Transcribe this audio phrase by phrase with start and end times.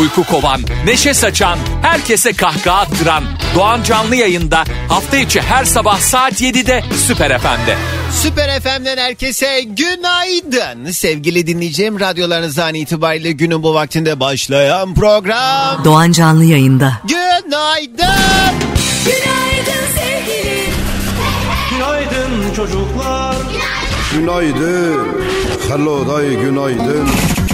[0.00, 3.24] Uyku kovan, neşe saçan, herkese kahkaha attıran
[3.54, 7.76] Doğan Canlı yayında hafta içi her sabah saat 7'de Süper FM'de.
[8.22, 10.90] Süper FM'den herkese günaydın.
[10.90, 15.84] Sevgili dinleyeceğim radyolarınızdan itibariyle günün bu vaktinde başlayan program.
[15.84, 16.92] Doğan Canlı yayında.
[17.08, 18.54] Günaydın.
[19.04, 20.64] Günaydın sevgili.
[21.70, 23.36] Günaydın çocuklar.
[24.14, 25.08] Günaydın.
[25.68, 26.78] Hello day günaydın.
[26.78, 27.47] Günaydın.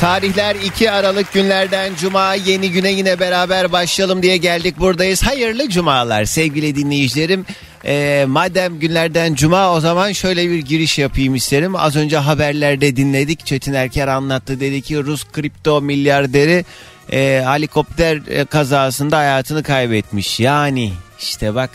[0.00, 5.22] Tarihler 2 Aralık günlerden Cuma yeni güne yine beraber başlayalım diye geldik buradayız.
[5.22, 7.46] Hayırlı cumalar sevgili dinleyicilerim.
[7.84, 11.76] Ee, madem günlerden cuma o zaman şöyle bir giriş yapayım isterim.
[11.76, 13.46] Az önce haberlerde dinledik.
[13.46, 16.64] Çetin Erker anlattı dedi ki Rus kripto milyarderi
[17.12, 20.40] e, helikopter e, kazasında hayatını kaybetmiş.
[20.40, 21.70] Yani işte bak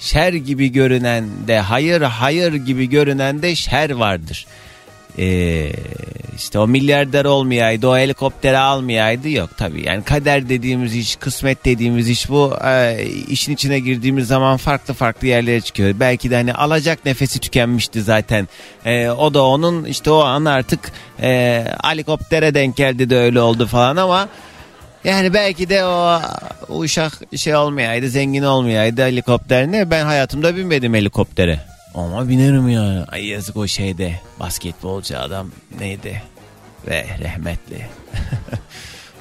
[0.00, 4.46] şer gibi görünen de hayır hayır gibi görünen de şer vardır.
[5.18, 5.72] Ee,
[6.36, 9.86] işte o milyarder olmayaydı o helikopteri almayaydı yok tabii.
[9.86, 12.56] Yani kader dediğimiz iş kısmet dediğimiz iş bu.
[12.64, 15.94] Ee, işin içine girdiğimiz zaman farklı farklı yerlere çıkıyor.
[16.00, 18.48] Belki de hani alacak nefesi tükenmişti zaten.
[18.84, 23.66] Ee, o da onun işte o an artık e, helikoptere denk geldi de öyle oldu
[23.66, 24.28] falan ama
[25.04, 26.20] yani belki de o,
[26.68, 31.60] o uşak şey olmayaydı zengin olmayaydı helikopter ne ben hayatımda binmedim helikoptere.
[31.94, 33.06] Ama binerim ya.
[33.12, 36.22] Ay yazık o şeyde basketbolcu adam neydi?
[36.86, 37.86] Ve rahmetli.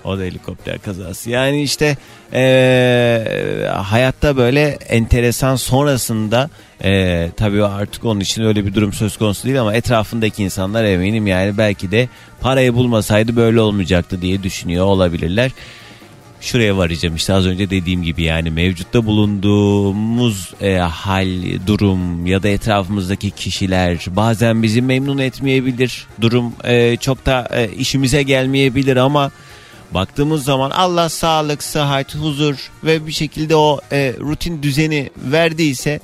[0.04, 1.30] o da helikopter kazası.
[1.30, 1.98] Yani işte
[2.34, 6.50] eee, hayatta böyle enteresan sonrasında
[6.84, 11.28] eee tabii artık onun için öyle bir durum söz konusu değil ama etrafındaki insanlar eminim
[11.28, 12.10] yani belki de
[12.42, 15.52] parayı bulmasaydı böyle olmayacaktı diye düşünüyor olabilirler
[16.44, 21.28] şuraya varacağım işte az önce dediğim gibi yani mevcutta bulunduğumuz e, hal,
[21.68, 26.08] durum ya da etrafımızdaki kişiler bazen bizi memnun etmeyebilir.
[26.22, 29.32] Durum e, çok da e, işimize gelmeyebilir ama
[29.94, 36.00] baktığımız zaman Allah sağlık, sıhhat, huzur ve bir şekilde o e, rutin düzeni verdiyse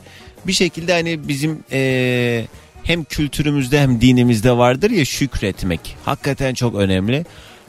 [0.47, 2.45] bir şekilde hani bizim e,
[2.83, 5.95] hem kültürümüzde hem dinimizde vardır ya şükretmek.
[6.05, 7.25] Hakikaten çok önemli.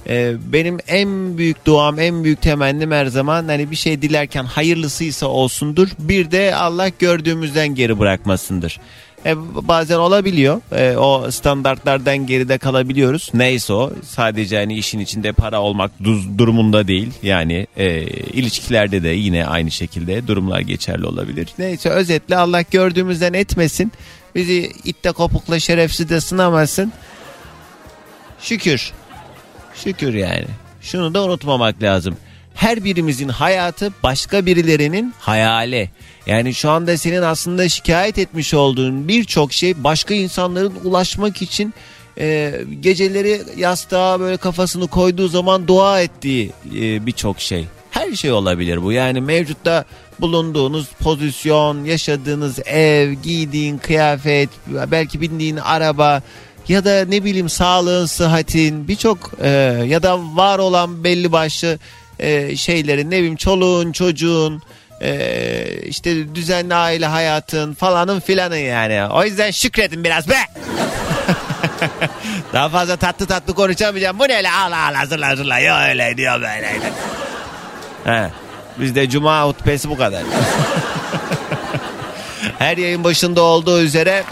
[0.09, 5.27] Ee, benim en büyük duam, en büyük temennim her zaman hani bir şey dilerken hayırlısıysa
[5.27, 5.89] olsundur.
[5.99, 8.81] Bir de Allah gördüğümüzden geri bırakmasındır.
[9.27, 9.35] E,
[9.69, 10.61] bazen olabiliyor.
[10.73, 13.31] E, o standartlardan geride kalabiliyoruz.
[13.35, 13.93] Neyse o.
[14.05, 17.09] Sadece hani işin içinde para olmak duz- durumunda değil.
[17.23, 21.49] Yani e, ilişkilerde de yine aynı şekilde durumlar geçerli olabilir.
[21.59, 23.93] Neyse özetle Allah gördüğümüzden etmesin.
[24.35, 26.93] Bizi itte kopukla şerefsiz de sınamasın.
[28.41, 28.93] Şükür.
[29.75, 30.47] Şükür yani.
[30.83, 32.17] Şunu da unutmamak lazım.
[32.61, 35.91] Her birimizin hayatı başka birilerinin hayali.
[36.27, 41.75] Yani şu anda senin aslında şikayet etmiş olduğun birçok şey başka insanların ulaşmak için
[42.19, 47.67] e, geceleri yastığa böyle kafasını koyduğu zaman dua ettiği e, birçok şey.
[47.91, 48.93] Her şey olabilir bu.
[48.93, 49.85] Yani mevcutta
[50.21, 56.23] bulunduğunuz pozisyon, yaşadığınız ev, giydiğin kıyafet, belki bindiğin araba
[56.69, 59.49] ya da ne bileyim sağlığın, sıhhatin birçok e,
[59.87, 61.79] ya da var olan belli başlı
[62.21, 64.63] e, şeylerin ne bileyim çoluğun, çocuğun
[65.03, 69.13] e, işte düzenli aile hayatın falanın filanın yani.
[69.13, 70.39] O yüzden şükredin biraz be.
[72.53, 74.19] Daha fazla tatlı tatlı konuşamayacağım.
[74.19, 75.59] Bu ne la al al hazırla hazırla.
[75.59, 76.93] Yok öyle diyor böyleydi.
[78.05, 78.31] He.
[78.79, 80.23] Bizde cuma hutbesi bu kadar.
[82.59, 84.25] Her yayın başında olduğu üzere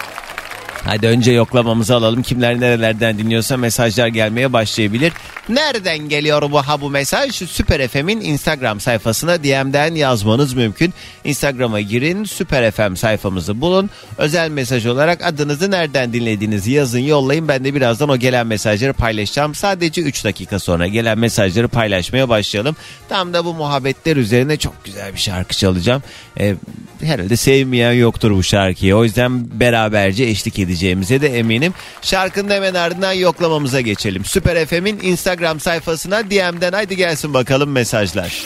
[0.84, 2.22] Hadi önce yoklamamızı alalım.
[2.22, 5.12] Kimler nerelerden dinliyorsa mesajlar gelmeye başlayabilir.
[5.48, 7.34] Nereden geliyor bu ha bu mesaj?
[7.34, 10.94] Süper FM'in Instagram sayfasına DM'den yazmanız mümkün.
[11.24, 13.90] Instagram'a girin, Süper FM sayfamızı bulun.
[14.18, 17.48] Özel mesaj olarak adınızı nereden dinlediğinizi yazın, yollayın.
[17.48, 19.54] Ben de birazdan o gelen mesajları paylaşacağım.
[19.54, 22.76] Sadece 3 dakika sonra gelen mesajları paylaşmaya başlayalım.
[23.08, 26.02] Tam da bu muhabbetler üzerine çok güzel bir şarkı çalacağım.
[26.40, 26.54] Ee,
[27.00, 28.96] herhalde sevmeyen yoktur bu şarkıyı.
[28.96, 31.74] O yüzden beraberce eşlik edeceğimize de eminim.
[32.02, 34.24] Şarkının hemen ardından yoklamamıza geçelim.
[34.24, 38.44] Süper FM'in Instagram sayfasına DM'den haydi gelsin bakalım mesajlar.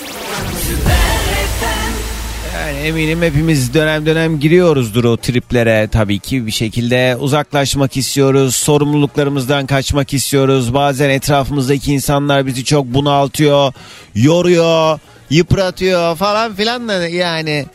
[2.55, 8.57] Yani eminim hepimiz dönem dönem giriyoruzdur o triplere tabii ki bir şekilde uzaklaşmak istiyoruz.
[8.57, 10.75] Sorumluluklarımızdan kaçmak istiyoruz.
[10.75, 13.73] Bazen etrafımızdaki insanlar bizi çok bunaltıyor,
[14.15, 14.99] yoruyor,
[15.31, 17.67] yıpratıyor falan filan da yani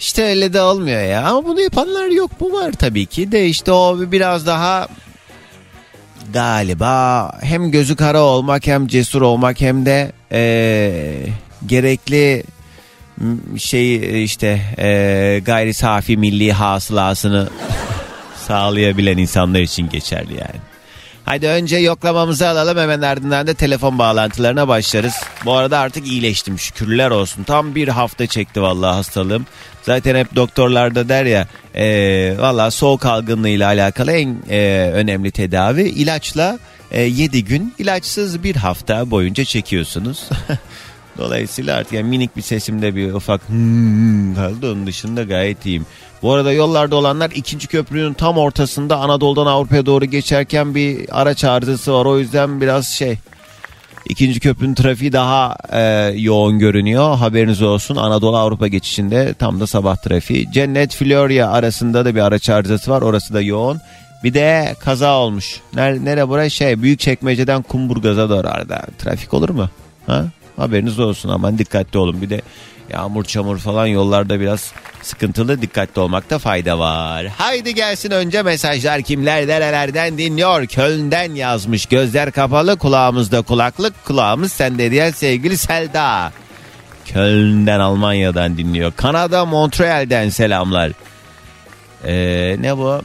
[0.00, 1.24] İşte öyle de olmuyor ya.
[1.24, 4.88] Ama bunu yapanlar yok mu var tabii ki de işte o biraz daha
[6.32, 11.32] galiba hem gözü kara olmak hem cesur olmak hem de eee,
[11.66, 12.44] gerekli
[13.58, 17.48] şey işte eee, gayri safi milli hasılasını
[18.46, 20.60] sağlayabilen insanlar için geçerli yani.
[21.24, 25.14] Hadi önce yoklamamızı alalım hemen ardından da telefon bağlantılarına başlarız.
[25.44, 27.42] Bu arada artık iyileştim şükürler olsun.
[27.44, 29.46] Tam bir hafta çekti vallahi hastalığım.
[29.86, 35.82] Zaten hep doktorlar da der ya e, valla soğuk algınlığıyla alakalı en e, önemli tedavi
[35.82, 36.58] ilaçla
[36.94, 40.28] 7 gün ilaçsız bir hafta boyunca çekiyorsunuz.
[41.18, 45.86] Dolayısıyla artık yani minik bir sesimde bir ufak hmm kaldı onun dışında gayet iyiyim.
[46.22, 51.92] Bu arada yollarda olanlar ikinci köprünün tam ortasında Anadolu'dan Avrupa'ya doğru geçerken bir araç arızası
[51.92, 52.04] var.
[52.04, 53.18] O yüzden biraz şey
[54.08, 57.16] ikinci köprünün trafiği daha e, yoğun görünüyor.
[57.16, 60.52] Haberiniz olsun Anadolu Avrupa geçişinde tam da sabah trafiği.
[60.52, 63.02] Cennet Florya arasında da bir araç arızası var.
[63.02, 63.80] Orası da yoğun.
[64.24, 65.60] Bir de kaza olmuş.
[65.74, 68.82] Nere, nere buraya şey büyük çekmeceden Kumburgaz'a doğru arada.
[68.98, 69.70] Trafik olur mu?
[70.06, 70.24] Ha?
[70.56, 72.22] Haberiniz olsun aman dikkatli olun.
[72.22, 72.42] Bir de
[72.90, 74.72] yağmur çamur falan yollarda biraz
[75.02, 77.26] sıkıntılı dikkatli olmakta fayda var.
[77.26, 80.66] Haydi gelsin önce mesajlar kimler nerelerden dinliyor.
[80.66, 86.32] Köln'den yazmış gözler kapalı kulağımızda kulaklık kulağımız sende diyen sevgili Selda.
[87.04, 88.92] Köln'den Almanya'dan dinliyor.
[88.96, 90.92] Kanada Montreal'den selamlar.
[92.04, 93.02] Ee, ne bu?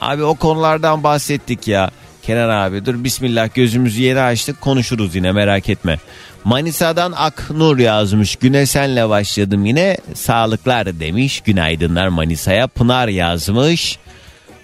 [0.00, 1.90] Abi o konulardan bahsettik ya.
[2.26, 5.98] Kenan abi dur bismillah gözümüzü yeni açtık konuşuruz yine merak etme.
[6.44, 8.36] Manisa'dan Aknur yazmış.
[8.36, 9.96] Güne senle başladım yine.
[10.14, 11.40] Sağlıklar demiş.
[11.40, 12.66] Günaydınlar Manisa'ya.
[12.66, 13.98] Pınar yazmış.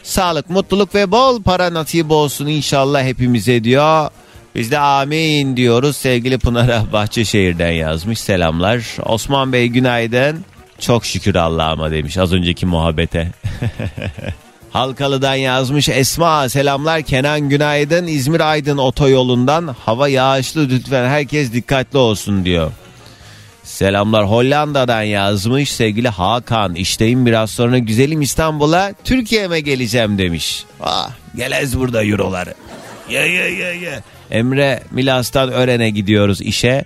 [0.03, 4.11] Sağlık, mutluluk ve bol para nasip olsun inşallah hepimize diyor.
[4.55, 5.97] Biz de amin diyoruz.
[5.97, 8.21] Sevgili Pınar'a Bahçeşehir'den yazmış.
[8.21, 8.97] Selamlar.
[9.07, 10.45] Osman Bey günaydın.
[10.79, 13.31] Çok şükür Allah'ıma demiş az önceki muhabbete.
[14.73, 22.45] Halkalı'dan yazmış Esma selamlar Kenan günaydın İzmir Aydın otoyolundan hava yağışlı lütfen herkes dikkatli olsun
[22.45, 22.73] diyor.
[23.63, 30.65] Selamlar Hollanda'dan yazmış sevgili Hakan işteyim biraz sonra güzelim İstanbul'a Türkiye'me geleceğim demiş.
[30.81, 32.55] Ah gelez burada euroları.
[33.09, 34.01] Ye ye ye ye.
[34.31, 36.85] Emre Milas'tan Ören'e gidiyoruz işe.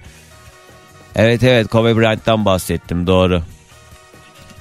[1.17, 3.43] Evet evet Kobe Bryant'tan bahsettim doğru.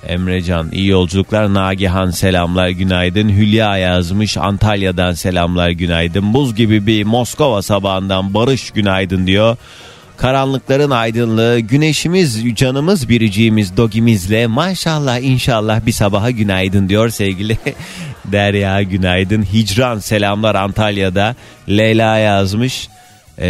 [0.08, 1.54] Emrecan iyi yolculuklar.
[1.54, 3.30] Nagihan selamlar günaydın.
[3.30, 6.34] Hülya yazmış Antalya'dan selamlar günaydın.
[6.34, 9.58] Buz gibi bir Moskova sabahından Barış günaydın diyor.
[10.18, 17.58] Karanlıkların aydınlığı güneşimiz canımız biriciğimiz dogimizle maşallah inşallah bir sabaha günaydın diyor sevgili
[18.26, 19.44] Derya günaydın.
[19.44, 21.36] Hicran selamlar Antalya'da.
[21.70, 22.90] Leyla yazmış
[23.40, 23.48] ee,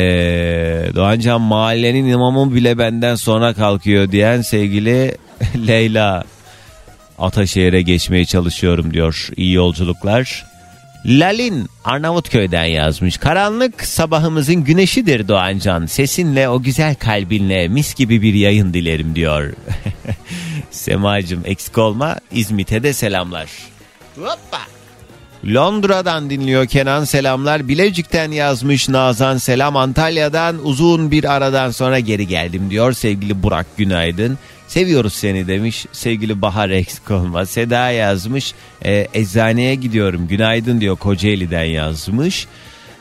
[0.96, 5.18] Doğancan mahallenin imamı bile benden sonra kalkıyor diyen sevgili
[5.68, 6.24] Leyla
[7.20, 9.30] Ataşehir'e geçmeye çalışıyorum diyor.
[9.36, 10.46] İyi yolculuklar.
[11.06, 13.18] Lalin Arnavutköy'den yazmış.
[13.18, 15.86] Karanlık sabahımızın güneşidir Doğancan.
[15.86, 19.54] Sesinle o güzel kalbinle mis gibi bir yayın dilerim diyor.
[20.72, 23.50] Semacım eksik olma İzmit'e de selamlar.
[24.16, 24.60] Hoppa.
[25.46, 27.68] Londra'dan dinliyor Kenan selamlar.
[27.68, 29.78] Bilecik'ten yazmış Nazan selam.
[29.78, 34.38] Antalya'dan uzun bir aradan sonra geri geldim diyor sevgili Burak günaydın.
[34.68, 37.46] Seviyoruz seni demiş sevgili Bahar eksik olma.
[37.46, 38.54] Seda yazmış
[38.86, 42.48] e, eczaneye gidiyorum günaydın diyor Kocaeli'den yazmış.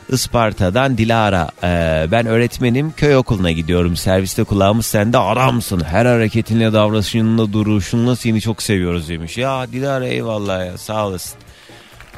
[0.09, 1.67] Isparta'dan Dilara e,
[2.11, 8.63] ben öğretmenim köy okuluna gidiyorum serviste kulağımız sende aramsın her hareketinle davranışınla duruşunla seni çok
[8.63, 9.37] seviyoruz demiş.
[9.37, 11.37] Ya Dilara eyvallah ya sağ olasın.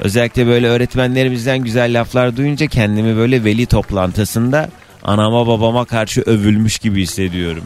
[0.00, 4.70] Özellikle böyle öğretmenlerimizden güzel laflar duyunca kendimi böyle veli toplantısında
[5.02, 7.64] anama babama karşı övülmüş gibi hissediyorum.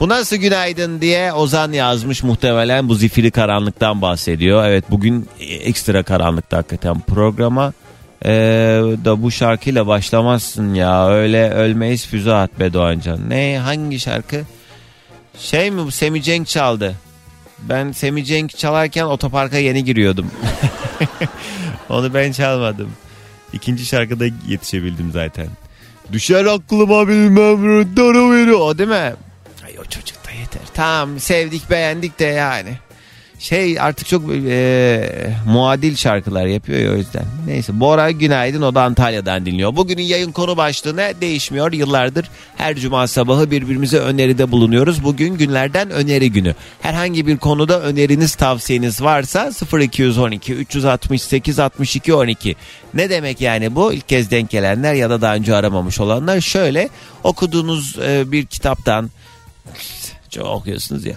[0.00, 4.64] Bu nasıl günaydın diye Ozan yazmış muhtemelen bu zifiri karanlıktan bahsediyor.
[4.66, 7.72] Evet bugün ekstra karanlıkta hakikaten programa.
[8.24, 8.30] Ee,
[9.04, 13.30] da bu şarkıyla başlamazsın ya öyle ölmeyiz füze at be Doğancan.
[13.30, 14.40] Ne hangi şarkı?
[15.38, 16.94] Şey mi bu Semi Cenk çaldı.
[17.58, 20.30] Ben Semi Cenk çalarken otoparka yeni giriyordum.
[21.88, 22.90] Onu ben çalmadım.
[23.52, 25.48] İkinci şarkıda yetişebildim zaten.
[26.12, 27.64] Düşer aklıma bilmem
[28.32, 28.60] veriyor.
[28.60, 29.12] O değil mi?
[29.80, 30.62] O çocuk da yeter.
[30.74, 32.78] Tamam sevdik beğendik de yani.
[33.38, 37.24] Şey artık çok e, muadil şarkılar yapıyor ya o yüzden.
[37.46, 39.76] Neyse Bora günaydın o da Antalya'dan dinliyor.
[39.76, 41.20] Bugünün yayın konu başlığı ne?
[41.20, 45.04] Değişmiyor yıllardır her cuma sabahı birbirimize öneride bulunuyoruz.
[45.04, 46.54] Bugün günlerden öneri günü.
[46.80, 52.56] Herhangi bir konuda öneriniz tavsiyeniz varsa 0212 368 62 12.
[52.94, 53.92] Ne demek yani bu?
[53.92, 56.88] İlk kez denk gelenler ya da daha önce aramamış olanlar şöyle
[57.24, 59.10] okuduğunuz e, bir kitaptan
[60.30, 61.14] çok okuyorsunuz ya.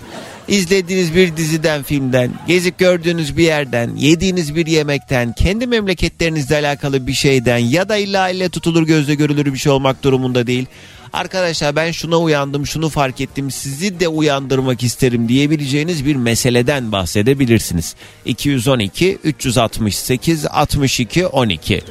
[0.48, 7.13] İzlediğiniz bir diziden, filmden, gezip gördüğünüz bir yerden, yediğiniz bir yemekten, kendi memleketlerinizle alakalı bir
[7.13, 10.65] şeyden ya da illa elle tutulur gözle görülür bir şey olmak durumunda değil.
[11.13, 17.96] Arkadaşlar ben şuna uyandım, şunu fark ettim, sizi de uyandırmak isterim diyebileceğiniz bir meseleden bahsedebilirsiniz.
[18.25, 21.84] 212 368 62 12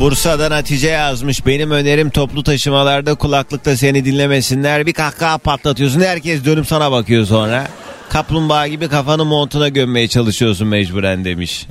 [0.00, 1.46] Bursa'dan Hatice yazmış.
[1.46, 4.86] Benim önerim toplu taşımalarda kulaklıkta seni dinlemesinler.
[4.86, 6.00] Bir kahkaha patlatıyorsun.
[6.00, 7.66] Herkes dönüp sana bakıyor sonra.
[8.08, 11.66] Kaplumbağa gibi kafanı montuna gömmeye çalışıyorsun mecburen demiş.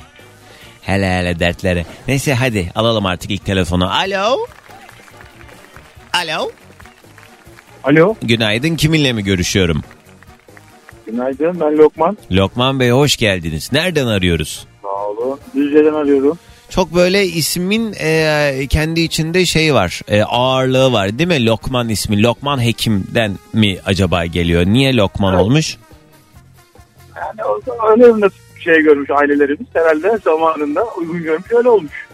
[0.82, 1.86] Hele hele dertlere.
[2.08, 3.92] Neyse hadi alalım artık ilk telefonu.
[3.94, 4.38] Alo.
[6.14, 6.52] Alo.
[7.84, 8.16] Alo.
[8.22, 9.84] Günaydın kiminle mi görüşüyorum?
[11.06, 12.18] Günaydın ben Lokman.
[12.32, 13.70] Lokman Bey hoş geldiniz.
[13.74, 14.66] Nereden arıyoruz?
[14.82, 15.40] Sağ olun.
[15.56, 16.40] Düzce'den arıyorum.
[16.76, 21.46] Çok böyle ismin e, kendi içinde şey var e, ağırlığı var değil mi?
[21.46, 24.66] Lokman ismi Lokman Hekim'den mi acaba geliyor?
[24.66, 25.44] Niye Lokman Evet.
[25.44, 25.78] olmuş?
[27.16, 29.68] Yani o öyle bir şey görmüş ailelerimiz.
[29.74, 32.08] Herhalde zamanında uygun görmüş öyle olmuş.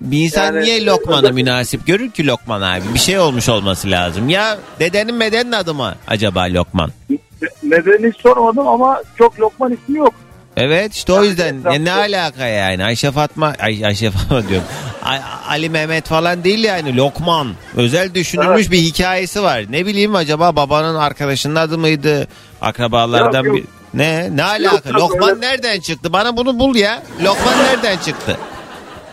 [0.00, 2.84] Bir insan Yani- niye Lokman'ı münasip görür ki Lokman abi?
[2.94, 4.28] Bir şey olmuş olması lazım.
[4.28, 6.90] Ya dedenin medenin adı mı acaba Lokman?
[7.10, 7.18] Ne-
[7.62, 10.14] Nedenini sormadım ama çok Lokman ismi yok.
[10.60, 11.64] Evet işte o yüzden.
[11.64, 12.84] Ne, ne alaka yani?
[12.84, 14.66] Ayşe Fatma Ay, Ayşe Fatma diyorum.
[15.48, 17.54] Ali Mehmet falan değil yani Lokman.
[17.76, 18.70] Özel düşünülmüş Evet.
[18.70, 19.64] bir hikayesi var.
[19.70, 22.28] Ne bileyim acaba babanın arkadaşının adı mıydı?
[22.60, 23.56] Akrabalardan Yok, yok.
[23.56, 23.64] bir
[23.94, 24.88] ne ne alaka?
[24.88, 26.12] yok, Lokman öyle- nereden çıktı?
[26.12, 27.02] Bana bunu bul ya.
[27.22, 28.36] Lokman nereden çıktı?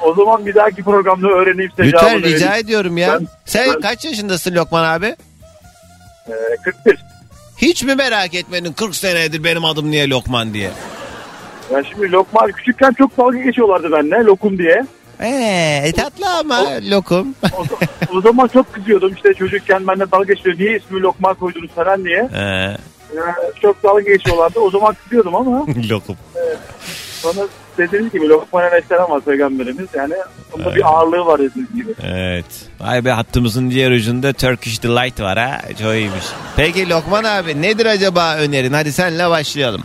[0.02, 2.66] O zaman bir dahaki programda öğreneyim lütfen rica vereyim.
[2.66, 3.18] ediyorum ya.
[3.20, 5.16] Ben- sen ben- kaç yaşındasın Lokman abi?
[6.30, 6.98] Ee, 41.
[7.58, 10.72] hiç mi merak etmedin 40 senedir benim adım niye Lokman diye
[11.74, 14.86] Ya şimdi Lokman küçükken çok dalga geçiyorlardı benimle Lokum diye.
[15.22, 17.64] Eee e, tatlı ama lokum O,
[18.18, 20.56] o zaman çok kızıyordum işte çocukken benimle dalga geçiyor.
[20.60, 22.30] Niye ismi Lokman koydunuz falan diye.
[22.36, 22.78] Ee,
[23.14, 23.20] Ee,
[23.62, 24.60] çok dalga geçiyorlardı.
[24.60, 26.16] O zaman kızıyordum ama lokum
[27.22, 27.48] sonra
[27.78, 29.88] dediğiniz gibi Aleyhisselam var peygamberimiz.
[29.94, 30.14] Yani
[30.54, 31.92] onda bir ağırlığı var dediğiniz gibi.
[32.04, 32.46] Evet.
[32.80, 35.62] Vay be hattımızın diğer ucunda Turkish Delight var ha.
[35.82, 36.26] Çok iyiymiş.
[36.56, 38.74] Peki Lokman abi nedir acaba önerin?
[38.74, 39.82] Hadi senle başlayalım.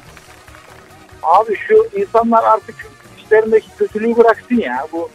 [1.23, 2.75] Abi şu insanlar artık
[3.19, 4.87] işlerindeki kötülüğü bıraksın ya.
[4.93, 5.11] Bu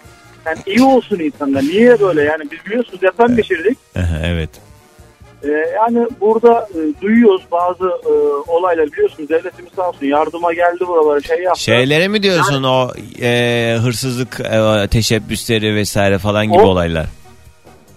[0.46, 1.62] yani iyi olsun insanlar.
[1.62, 3.78] Niye böyle yani biz biliyorsunuz deprem geçirdik.
[4.24, 4.50] evet.
[5.44, 8.12] Ee, yani burada e, duyuyoruz bazı e,
[8.48, 11.62] olaylar biliyorsunuz devletimiz sağ olsun yardıma geldi buralara şey yaptı.
[11.62, 17.06] Şeyleri mi diyorsun o e, hırsızlık e, teşebbüsleri vesaire falan gibi O- olaylar?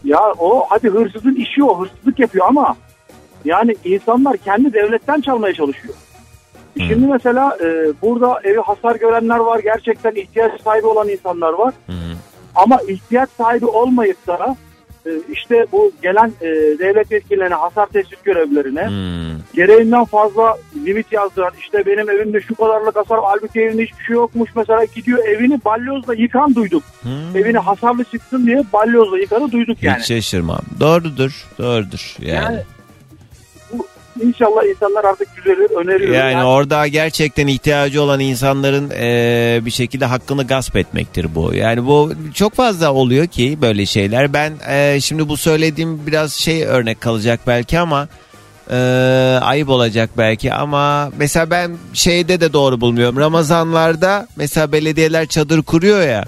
[0.04, 2.76] Ya o hadi hırsızın işi o hırsızlık yapıyor ama
[3.44, 5.94] yani insanlar kendi devletten çalmaya çalışıyor.
[6.78, 6.82] Hı.
[6.88, 11.74] Şimdi mesela e, burada evi hasar görenler var gerçekten ihtiyaç sahibi olan insanlar var.
[11.86, 11.92] Hı.
[12.54, 14.56] Ama ihtiyaç sahibi olmayıp da
[15.06, 16.46] e, işte bu gelen e,
[16.78, 19.38] devlet yetkililerine hasar tespit görevlilerine Hmm.
[19.54, 24.50] gereğinden fazla limit yazdıran işte benim evimde şu kadarlık hasar halbuki evinde hiçbir şey yokmuş
[24.56, 26.82] mesela gidiyor evini balyozla yıkan duyduk.
[27.02, 27.36] Hmm.
[27.36, 29.98] Evini hasarlı çıksın diye balyozla yıkanı duyduk yani.
[29.98, 30.60] Hiç şaşırmam.
[30.80, 31.46] Doğrudur.
[31.58, 32.16] Doğrudur.
[32.20, 32.44] Yani.
[32.44, 32.60] Yani
[34.22, 36.14] inşallah insanlar artık düzelir öneriyorum.
[36.14, 41.54] Yani Yani, orada gerçekten ihtiyacı olan insanların eee, bir şekilde hakkını gasp etmektir bu.
[41.54, 44.32] Yani bu çok fazla oluyor ki böyle şeyler.
[44.32, 48.08] Ben eee, şimdi bu söylediğim biraz şey örnek kalacak belki ama
[48.70, 48.76] eee,
[49.42, 53.16] ayıp olacak belki ama mesela ben şeyde de doğru bulmuyorum.
[53.16, 56.24] Ramazanlarda mesela belediyeler çadır kuruyor ya.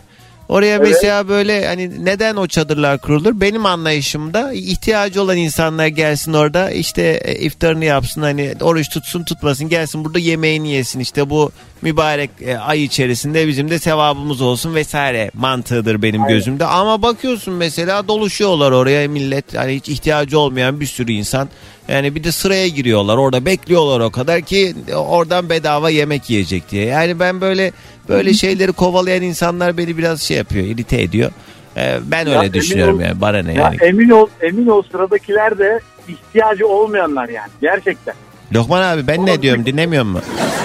[0.52, 0.88] Oraya Evet.
[0.88, 3.40] mesela böyle hani neden o çadırlar kurulur?
[3.40, 9.68] Benim anlayışımda ihtiyacı olan insanlar gelsin orada işte e, iftarını yapsın hani oruç tutsun tutmasın
[9.68, 15.30] gelsin burada yemeğini yesin işte bu mübarek e, ay içerisinde bizim de sevabımız olsun vesaire
[15.34, 16.34] mantığıdır benim Aynen.
[16.34, 16.64] gözümde.
[16.64, 21.48] Ama bakıyorsun mesela doluşuyorlar oraya millet hani hiç ihtiyacı olmayan bir sürü insan
[21.88, 26.84] yani bir de sıraya giriyorlar orada bekliyorlar o kadar ki oradan bedava yemek yiyecek diye.
[26.86, 27.72] Yani ben böyle
[28.12, 31.30] böyle şeyleri kovalayan insanlar beni biraz şey yapıyor irite ediyor.
[31.76, 33.76] Ee, ben Ya öyle düşünüyorum ol- yani bana ne ya yani.
[33.80, 38.14] emin ol emin ol sıradakiler de ihtiyacı olmayanlar yani gerçekten.
[38.54, 39.42] Lokman abi ben ne Olabilir.
[39.42, 40.20] diyorum dinlemiyor mu?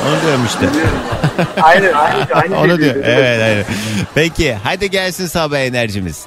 [0.07, 0.65] Onu diyorum işte.
[1.61, 2.95] aynen aynı aynı Onu diyor.
[2.95, 3.65] Evet evet.
[4.15, 6.25] Peki hadi gelsin sabah enerjimiz.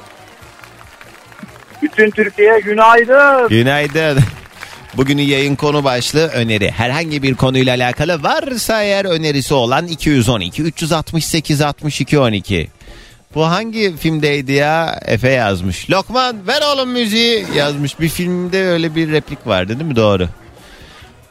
[1.82, 3.48] Bütün Türkiye'ye günaydın.
[3.48, 4.18] Günaydın.
[4.96, 6.70] Bugünün yayın konu başlığı öneri.
[6.70, 12.68] Herhangi bir konuyla alakalı varsa eğer önerisi olan 212 368 62 12.
[13.34, 15.00] Bu hangi filmdeydi ya?
[15.06, 15.90] Efe yazmış.
[15.90, 18.00] Lokman ver oğlum müziği yazmış.
[18.00, 19.96] Bir filmde öyle bir replik vardı değil mi?
[19.96, 20.28] Doğru.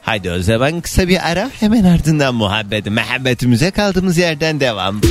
[0.01, 5.01] Haydi o zaman kısa bir ara hemen ardından muhabbet, muhabbetimize kaldığımız yerden devam.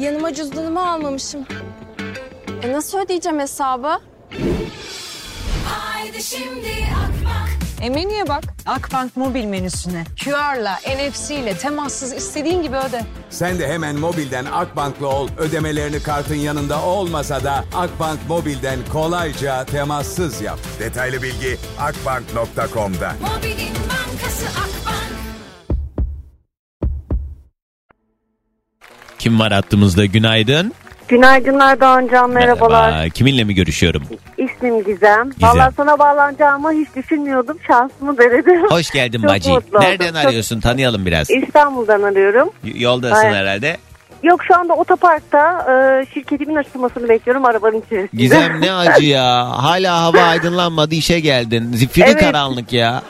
[0.00, 1.40] Yanıma cüzdanımı almamışım.
[2.62, 3.98] E nasıl ödeyeceğim hesabı?
[5.64, 6.68] Haydi şimdi
[7.04, 7.48] Akbank
[7.82, 8.44] E menüye bak.
[8.66, 10.04] Akbank mobil menüsüne.
[10.24, 13.04] QR'la, NFC ile temassız istediğin gibi öde.
[13.30, 15.28] Sen de hemen mobilden Akbank'la ol.
[15.38, 20.58] Ödemelerini kartın yanında olmasa da Akbank mobilden kolayca temassız yap.
[20.80, 23.12] Detaylı bilgi akbank.com'da.
[23.20, 24.75] Mobilin bankası Akbank
[29.26, 30.72] Kim var hattımızda günaydın.
[31.08, 32.90] Günaydınlar Doğancan merhabalar.
[32.90, 33.08] Merhaba.
[33.08, 34.02] Kiminle mi görüşüyorum?
[34.38, 35.30] İsmim Gizem.
[35.40, 37.58] Valla sana bağlanacağımı hiç düşünmüyordum.
[37.66, 38.66] Şansımı denedim.
[38.70, 39.50] Hoş geldin Çok Bacı.
[39.50, 39.88] mutlu oldum.
[39.88, 40.60] Nereden Çok- arıyorsun?
[40.60, 41.30] Tanıyalım biraz.
[41.30, 42.50] İstanbul'dan arıyorum.
[42.64, 43.34] Y- Yoldasın Aynen.
[43.34, 43.76] herhalde.
[44.22, 48.22] Yok şu anda otoparkta e, şirketimin açılmasını bekliyorum arabanın içerisinde.
[48.22, 49.48] Gizem ne acı ya.
[49.62, 51.72] Hala hava aydınlanmadı işe geldin.
[51.72, 52.20] Zifiri Evet.
[52.20, 53.02] karanlık ya.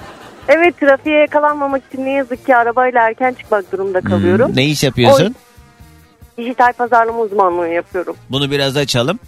[0.49, 4.49] Evet trafiğe yakalanmamak için ne yazık ki arabayla erken çıkmak durumunda kalıyorum.
[4.49, 5.35] Hmm, ne iş yapıyorsun?
[6.39, 8.17] Dijital pazarlama uzmanlığı yapıyorum.
[8.31, 9.19] Bunu biraz açalım.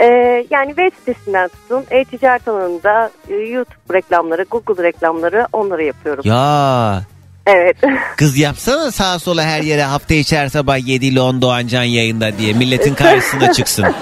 [0.00, 0.06] E,
[0.50, 6.22] yani web sitesinden tutun e-ticaret alanında e, YouTube reklamları, Google reklamları onları yapıyorum.
[6.26, 7.02] Ya
[7.46, 7.76] Evet.
[8.16, 12.38] kız yapsana sağa sola her yere hafta içi her sabah 7 ile 10 Doğancan yayında
[12.38, 13.84] diye milletin karşısına çıksın.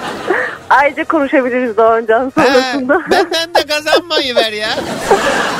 [0.69, 3.01] Ayrıca konuşabiliriz Doğancan Ha, sonrasında.
[3.11, 4.69] benden de kazanmayı ver ya.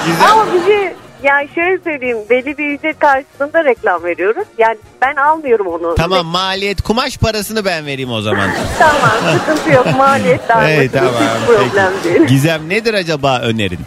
[0.05, 0.31] Güzel.
[0.31, 4.47] Ama bizi yani şöyle söyleyeyim belli bir ücret karşılığında reklam veriyoruz.
[4.57, 5.95] Yani ben almıyorum onu.
[5.95, 8.49] Tamam maliyet kumaş parasını ben vereyim o zaman.
[8.79, 10.71] Tamam sıkıntı yok maliyet dağılmasın.
[10.71, 11.13] Evet tamam.
[11.13, 12.15] Hiç problem Peki.
[12.15, 12.27] değil.
[12.27, 13.79] Gizem nedir acaba önerin?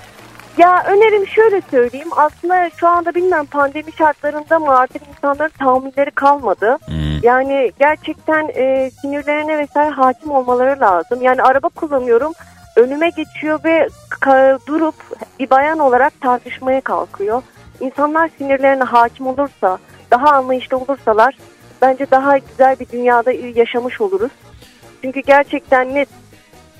[0.58, 2.08] Ya önerim şöyle söyleyeyim.
[2.16, 6.78] Aslında şu anda bilmem pandemi şartlarında mı artık insanların tahammülleri kalmadı.
[6.84, 7.22] Hmm.
[7.22, 11.22] Yani gerçekten e, sinirlerine vesaire hakim olmaları lazım.
[11.22, 12.32] Yani araba kullanıyorum.
[12.76, 13.88] Önüme geçiyor ve
[14.66, 14.94] durup
[15.38, 17.42] bir bayan olarak tartışmaya kalkıyor.
[17.80, 19.78] İnsanlar sinirlerine hakim olursa,
[20.10, 21.38] daha anlayışlı olursalar
[21.82, 24.32] bence daha güzel bir dünyada yaşamış oluruz.
[25.02, 26.06] Çünkü gerçekten ne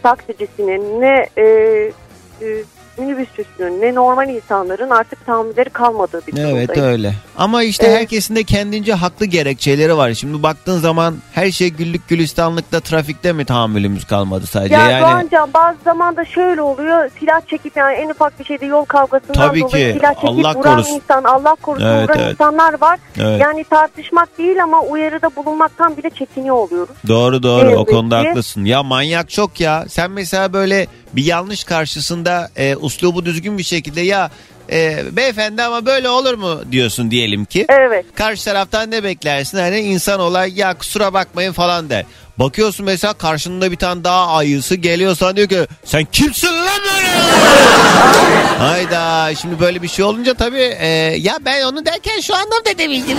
[0.02, 2.64] taksicisinin ne e, e,
[2.98, 6.82] minibüsçüsünün ne normal insanların artık tahammülleri kalmadığı bir Evet durumdayız.
[6.92, 7.14] öyle.
[7.38, 7.98] Ama işte Evet.
[7.98, 10.14] herkesin de kendince haklı gerekçeleri var.
[10.14, 14.74] Şimdi baktığın zaman her şey güllük gülistanlıkta trafikte mi tahammülümüz kalmadı sadece?
[14.74, 18.66] Ya yani Doğancan bazı zaman da şöyle oluyor silah çekip yani en ufak bir şeyde
[18.66, 19.98] yol kavgasından Tabii dolayı ki.
[19.98, 20.94] silah çekip Allah vuran korusun.
[20.94, 22.32] insan Allah korusun Evet, vuran evet.
[22.32, 22.98] insanlar var.
[23.20, 23.40] Evet.
[23.40, 26.94] Yani tartışmak değil ama uyarıda bulunmaktan bile çekiniyor oluyoruz.
[27.08, 28.28] Doğru doğru Ne o konuda ki.
[28.28, 28.64] haklısın.
[28.64, 29.84] Ya manyak çok ya.
[29.88, 34.30] Sen mesela böyle bir yanlış karşısında e, uslubu düzgün bir şekilde ya
[34.72, 37.66] e, beyefendi ama böyle olur mu diyorsun diyelim ki.
[37.68, 38.06] Evet.
[38.14, 39.58] Karşı taraftan ne beklersin?
[39.58, 42.04] Hani insan olay ya kusura bakmayın falan der.
[42.38, 47.08] Bakıyorsun mesela karşında bir tane daha ayısı geliyor sana diyor ki sen kimsin lan böyle?
[48.58, 50.86] Hayda şimdi böyle bir şey olunca tabii e,
[51.20, 53.18] ya ben onu derken şu anlamda demiştim.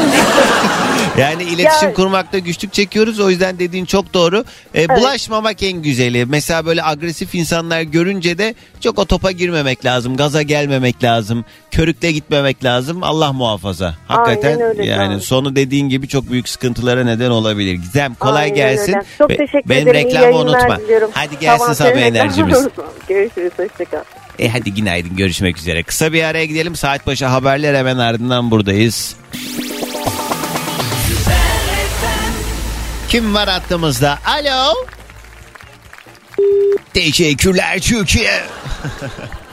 [1.17, 4.45] yani iletişim Ya- kurmakta güçlük çekiyoruz o yüzden dediğin çok doğru.
[4.75, 6.25] E, bulaşmamak en güzeli.
[6.25, 10.17] Mesela böyle agresif insanlar görünce de çok o topa girmemek lazım.
[10.17, 11.45] Gaza gelmemek lazım.
[11.71, 13.03] Körükle gitmemek lazım.
[13.03, 13.95] Allah muhafaza.
[14.07, 15.21] Hakikaten Aynen öyle yani canım.
[15.21, 17.73] sonu dediğin gibi çok büyük sıkıntılara neden olabilir.
[17.73, 18.93] Gizem kolay Aynen gelsin.
[18.93, 19.04] öyle.
[19.17, 20.07] Çok Be- teşekkür Benim ederim.
[20.07, 20.79] İyi reklamı unutma.
[20.79, 21.09] diliyorum.
[21.13, 22.67] Hadi gelsin Tamam, sabah enerjimiz.
[23.09, 24.03] Görüşürüz hoşçakal.
[24.39, 25.83] E hadi günaydın görüşmek üzere.
[25.83, 26.75] Kısa bir araya gidelim.
[26.75, 29.15] Saat başı haberler hemen ardından buradayız.
[33.09, 34.17] Kim var hattımızda?
[34.25, 34.73] Alo.
[36.93, 38.41] Teşekkürler Türkiye.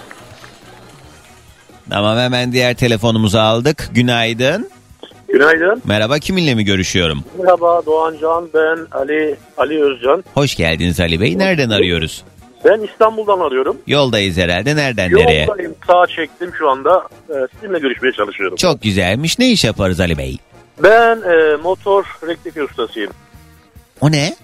[1.90, 3.88] tamam hemen diğer telefonumuzu aldık.
[3.92, 4.70] Günaydın.
[5.32, 5.82] Günaydın.
[5.84, 7.24] Merhaba kiminle mi görüşüyorum?
[7.38, 8.48] Merhaba Doğan Can.
[8.54, 10.24] Ben Ali Ali Özcan.
[10.34, 11.38] Hoş geldiniz Ali Bey.
[11.38, 12.24] Nereden arıyoruz?
[12.64, 13.76] Ben İstanbul'dan arıyorum.
[13.86, 14.76] Yoldayız herhalde.
[14.76, 15.44] Nereden nereye?
[15.44, 15.74] Yoldayım.
[15.86, 17.02] Sağa çektim şu anda.
[17.30, 18.56] Ee, sizinle görüşmeye çalışıyorum.
[18.56, 19.38] Çok güzelmiş.
[19.38, 20.38] Ne iş yaparız Ali Bey?
[20.82, 23.10] Ben e, motor rektifiye ustasıyım.
[24.00, 24.36] O ne?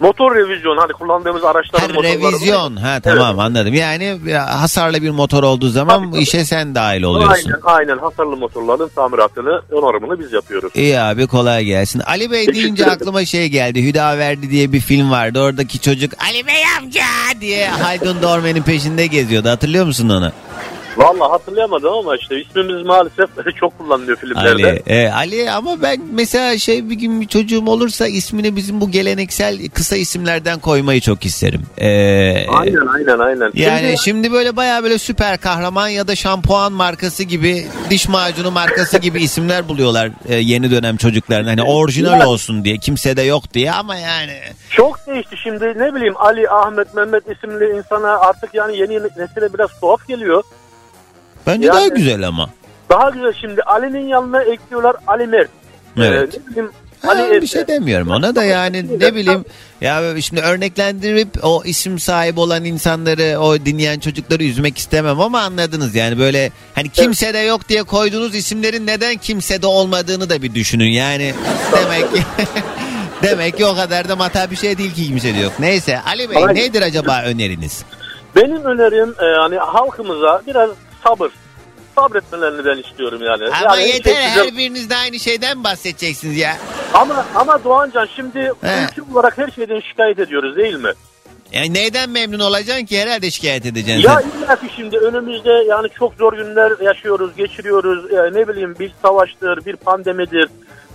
[0.00, 2.32] Motor revizyon hani kullandığımız araçların Ha, motorları.
[2.32, 2.76] revizyon.
[2.76, 3.74] Ha tamam anladım.
[3.74, 6.22] Yani bir hasarlı bir motor olduğu zaman Tabii, tabii.
[6.22, 7.50] işe sen dahil oluyorsun.
[7.50, 10.72] Aynen aynen hasarlı motorların tamiratını, onarımını biz yapıyoruz.
[10.74, 12.00] İyi abi kolay gelsin.
[12.00, 12.98] Ali Bey Teşekkür deyince ederim.
[13.00, 13.86] aklıma şey geldi.
[13.86, 15.40] Hüdaverdi diye bir film vardı.
[15.40, 17.04] Oradaki çocuk Ali Bey amca
[17.40, 19.48] diye Haldun Dormen'in peşinde geziyordu.
[19.48, 20.32] Hatırlıyor musun onu?
[21.00, 24.66] Vallahi hatırlayamadım ama işte ismimiz maalesef çok kullanılıyor filmlerde.
[24.66, 24.82] Ali.
[24.86, 29.68] E, Ali ama ben mesela şey bir gün bir çocuğum olursa ismini bizim bu geleneksel
[29.68, 31.62] kısa isimlerden koymayı çok isterim.
[31.78, 31.86] E,
[32.48, 33.50] Aynen aynen aynen.
[33.54, 38.50] Yani Şimdi- şimdi, böyle baya böyle süper kahraman ya da şampuan markası gibi diş macunu
[38.50, 41.44] markası gibi isimler buluyorlar e, yeni dönem çocukların.
[41.48, 44.38] Hani orijinal olsun diye kimse de yok diye ama yani.
[44.70, 49.80] Çok değişti şimdi ne bileyim Ali, Ahmet, Mehmet isimli insana artık yani yeni nesile biraz
[49.80, 50.42] tuhaf geliyor.
[51.46, 52.50] Bence Yani- daha güzel ama.
[52.90, 55.50] Daha güzel şimdi Ali'nin yanına ekliyorlar Ali Mert.
[55.96, 56.34] Evet.
[56.34, 56.70] Ee, ne bileyim
[57.02, 59.44] Ha, Hani bir şey demiyorum ona da yani ne bileyim
[59.80, 65.94] ya şimdi örneklendirip o isim sahibi olan insanları o dinleyen çocukları üzmek istemem ama anladınız
[65.94, 71.34] yani böyle hani kimsede yok diye koyduğunuz isimlerin neden kimsede olmadığını da bir düşünün yani
[71.72, 72.22] demek ki
[73.22, 75.52] demek ki o kadar da mata bir şey değil ki kimsede yok.
[75.58, 76.54] Neyse Ali Bey Aynen.
[76.54, 77.84] nedir acaba öneriniz?
[78.36, 80.70] Benim önerim e, hani halkımıza biraz
[81.04, 81.30] sabır.
[81.94, 83.44] Sabretmelerini ben istiyorum yani.
[83.64, 86.56] Ama yani yeter şey her biriniz de aynı şeyden bahsedeceksiniz ya.
[86.94, 90.92] Ama ama Doğancan şimdi ülke olarak her şeyden şikayet ediyoruz değil mi?
[91.52, 94.08] Yani neyden memnun olacaksın ki herhalde şikayet edeceksin.
[94.08, 98.12] Ya illa ki şimdi önümüzde yani çok zor günler yaşıyoruz, geçiriyoruz.
[98.12, 100.48] Ya ne bileyim bir savaştır, bir pandemidir.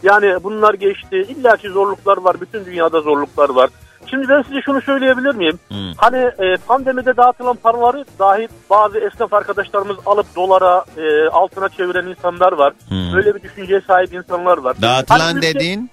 [0.03, 1.25] Yani bunlar geçti.
[1.29, 2.41] İlla ki zorluklar var.
[2.41, 3.69] Bütün dünyada zorluklar var.
[4.09, 5.59] Şimdi ben size şunu söyleyebilir miyim?
[5.67, 5.93] Hmm.
[5.97, 12.51] Hani e, pandemide dağıtılan paraları dahi bazı esnaf arkadaşlarımız alıp dolara, e, altına çeviren insanlar
[12.51, 12.73] var.
[12.87, 13.13] Hmm.
[13.15, 14.75] Böyle bir düşünceye sahip insanlar var.
[14.81, 15.89] Dağıtılan Hani dediğin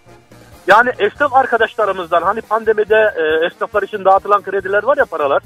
[0.66, 5.42] Yani esnaf arkadaşlarımızdan hani pandemide e, esnaflar için dağıtılan krediler var ya paralar.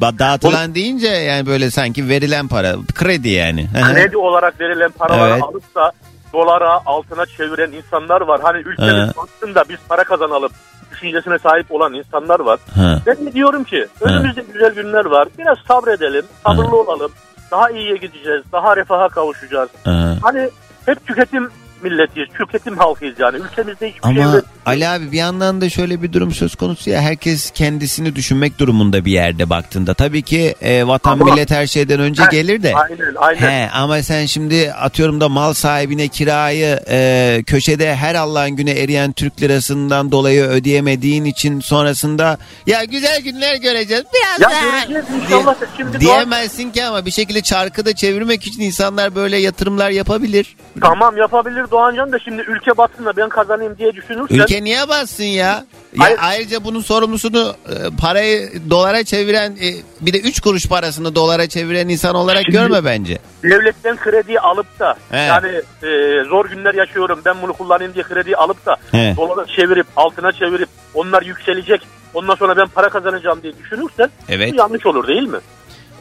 [0.00, 3.66] Ba- dağıtılan deyince yani böyle sanki verilen para, kredi yani.
[3.92, 5.42] Kredi olarak verilen paraları Evet.
[5.42, 5.92] alıp da
[6.36, 8.40] dolara altına çeviren insanlar var.
[8.42, 9.16] Hani Evet.
[9.16, 10.50] baktığında biz para kazanalım
[10.92, 12.58] düşüncesine sahip olan insanlar var.
[12.74, 13.00] Hı.
[13.06, 15.28] Ben de diyorum ki önümüzde güzel günler var.
[15.38, 17.12] Biraz sabredelim, sabırlı olalım.
[17.50, 19.68] Daha iyiye gideceğiz, daha refaha kavuşacağız.
[19.84, 20.16] Hı.
[20.22, 20.50] Hani
[20.86, 21.50] hep tüketim
[21.90, 23.36] milletiyiz, tüketim halkıyız yani.
[23.36, 24.44] Ülkemizde hiçbir şey Ama yok.
[24.66, 29.04] Ali abi bir yandan da şöyle bir durum söz konusu ya herkes kendisini düşünmek durumunda
[29.04, 29.94] bir yerde baktığında.
[29.94, 32.74] Tabii ki e, vatan Ama- millet her şeyden önce Heh, gelir de.
[32.74, 33.40] Aynen, aynen.
[33.50, 39.12] He, ama sen şimdi atıyorum da mal sahibine kirayı e, köşede her Allah'ın güne eriyen
[39.12, 45.54] Türk lirasından dolayı ödeyemediğin için sonrasında ya güzel günler göreceğiz biraz Ya daha göreceğiz inşallah.
[45.76, 50.56] Şimdi diyemezsin ki ama bir şekilde çarkı da çevirmek için insanlar böyle yatırımlar yapabilir.
[50.80, 54.36] Tamam yapabilir Doğancan da şimdi ülke batsın da ben kazanayım diye düşünürsen.
[54.36, 55.64] Ülke niye bassın ya?
[56.00, 59.68] ya ayrıca bunun sorumlusunu e, parayı dolara çeviren e,
[60.00, 63.18] bir de 3 kuruş parasını dolara çeviren insan olarak Şimdi- görme bence.
[63.42, 65.16] devletten krediyi alıp da He.
[65.18, 65.48] yani
[65.82, 65.88] e,
[66.28, 69.14] zor günler yaşıyorum ben bunu kullanayım diye krediyi alıp da He.
[69.16, 71.80] dolara çevirip altına çevirip onlar yükselecek
[72.14, 74.52] ondan sonra ben para kazanacağım diye düşünürsen Evet.
[74.52, 75.38] bu yanlış olur değil mi?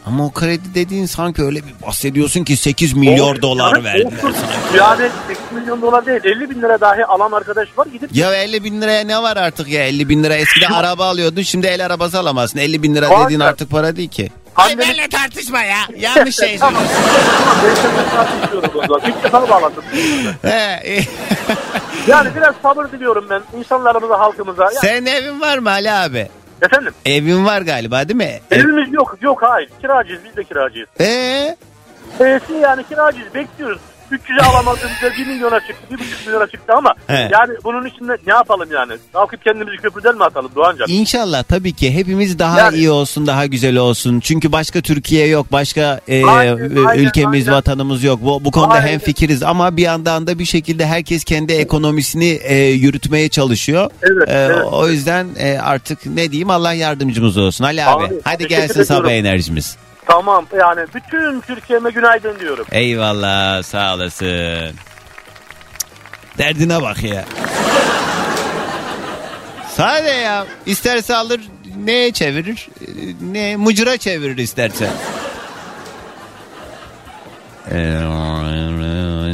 [0.07, 4.05] Ama o kredi dediğin sanki öyle bir bahsediyorsun ki 8 milyar Olsun, dolar yani verdiler
[4.23, 4.35] olsun.
[4.71, 4.77] sana.
[4.77, 8.63] Yani 8 milyon dolar değil 50 bin lira dahi alan arkadaş var gidip Ya 50
[8.63, 12.19] bin liraya ne var artık ya 50 bin lira eskiden araba alıyordun şimdi el arabası
[12.19, 14.31] alamazsın 50 bin lira dediğin artık para değil ki.
[14.55, 16.83] Ay Pandemi- benimle tartışma ya yanlış şey Tamam.
[16.85, 18.89] söylüyorsun.
[18.89, 18.99] O.
[19.07, 19.83] İlk defa bağlandım.
[20.41, 21.03] He,
[22.07, 24.63] Yani biraz sabır diliyorum ben insanlarımıza halkımıza.
[24.63, 26.27] Ya, Senin evin var mı Ali abi?
[26.61, 28.39] Efendim Evin var galiba değil mi?
[28.51, 30.89] Ev- evimiz yok yok hayır kiracıyız biz de kiracıyız.
[30.99, 31.55] Ee,
[32.19, 33.81] E'si yani kiracıyız bekliyoruz.
[34.11, 37.13] 300'e alamadığımızda 1 milyona çıktı, 1,5 milyona çıktı ama He.
[37.31, 38.93] yani bunun için de ne yapalım yani?
[39.13, 40.87] Kalkıp kendimizi köprüden mi atalım Doğancan?
[40.89, 44.19] İnşallah tabii ki hepimiz daha Yani- iyi olsun, daha güzel olsun.
[44.19, 47.57] Çünkü başka Türkiye yok, başka e, Aynen, e, aynen, ülkemiz, aynen.
[47.57, 48.19] vatanımız yok.
[48.23, 48.87] Bu, bu konuda Aynen.
[48.87, 53.91] hem fikiriz ama bir yandan da bir şekilde herkes kendi ekonomisini e, yürütmeye çalışıyor.
[54.03, 54.65] Evet, E, evet.
[54.71, 57.63] O yüzden e, artık ne diyeyim Allah yardımcımız olsun.
[57.63, 59.27] Ali abi, Abi, hadi teşekkür gelsin sabah ediyorum.
[59.27, 59.77] enerjimiz.
[60.07, 62.65] Tamam yani bütün Türkiye'me günaydın diyorum.
[62.71, 64.75] Eyvallah, sağ olasın.
[66.37, 67.25] Derdine bak ya.
[69.75, 70.45] Sade ya.
[70.65, 71.41] İsterse alır
[71.77, 72.69] neye çevirir?
[73.21, 74.89] Ne mıcıra çevirir isterse.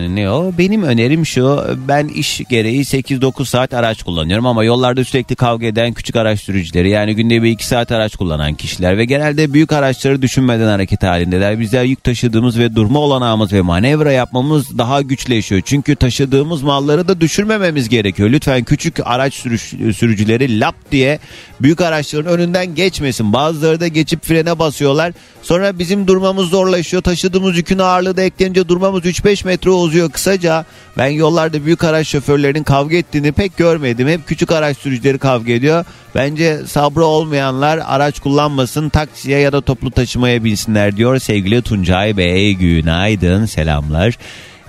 [0.10, 0.58] Ne?
[0.58, 1.64] Benim önerim şu.
[1.88, 6.90] Ben iş gereği 8-9 saat araç kullanıyorum ama yollarda sürekli kavga eden küçük araç sürücüleri
[6.90, 11.60] yani günde bir 2 saat araç kullanan kişiler ve genelde büyük araçları düşünmeden hareket halindeler.
[11.60, 15.62] Bizler yük taşıdığımız ve durma olanağımız ve manevra yapmamız daha güçleşiyor.
[15.66, 18.30] Çünkü taşıdığımız malları da düşürmememiz gerekiyor.
[18.30, 21.20] Lütfen küçük araç sürüş- sürücüleri lap diye
[21.62, 23.34] büyük araçların önünden geçmesin.
[23.34, 25.14] Bazıları da geçip frene basıyorlar.
[25.44, 27.04] Sonra bizim durmamız zorlaşıyor.
[27.04, 30.12] Taşıdığımız yükün ağırlığı da eklenince durmamız 3-5 metre uzuyor.
[30.12, 30.66] Kısaca
[30.98, 34.08] ben yollarda büyük araç şoförlerinin kavga ettiğini pek görmedim.
[34.08, 35.86] Hep küçük araç sürücüleri kavga ediyor.
[36.16, 42.54] Bence sabrı olmayanlar araç kullanmasın taksiye ya da toplu taşımaya binsinler diyor sevgili Tuncay Bey.
[42.54, 44.18] Günaydın selamlar.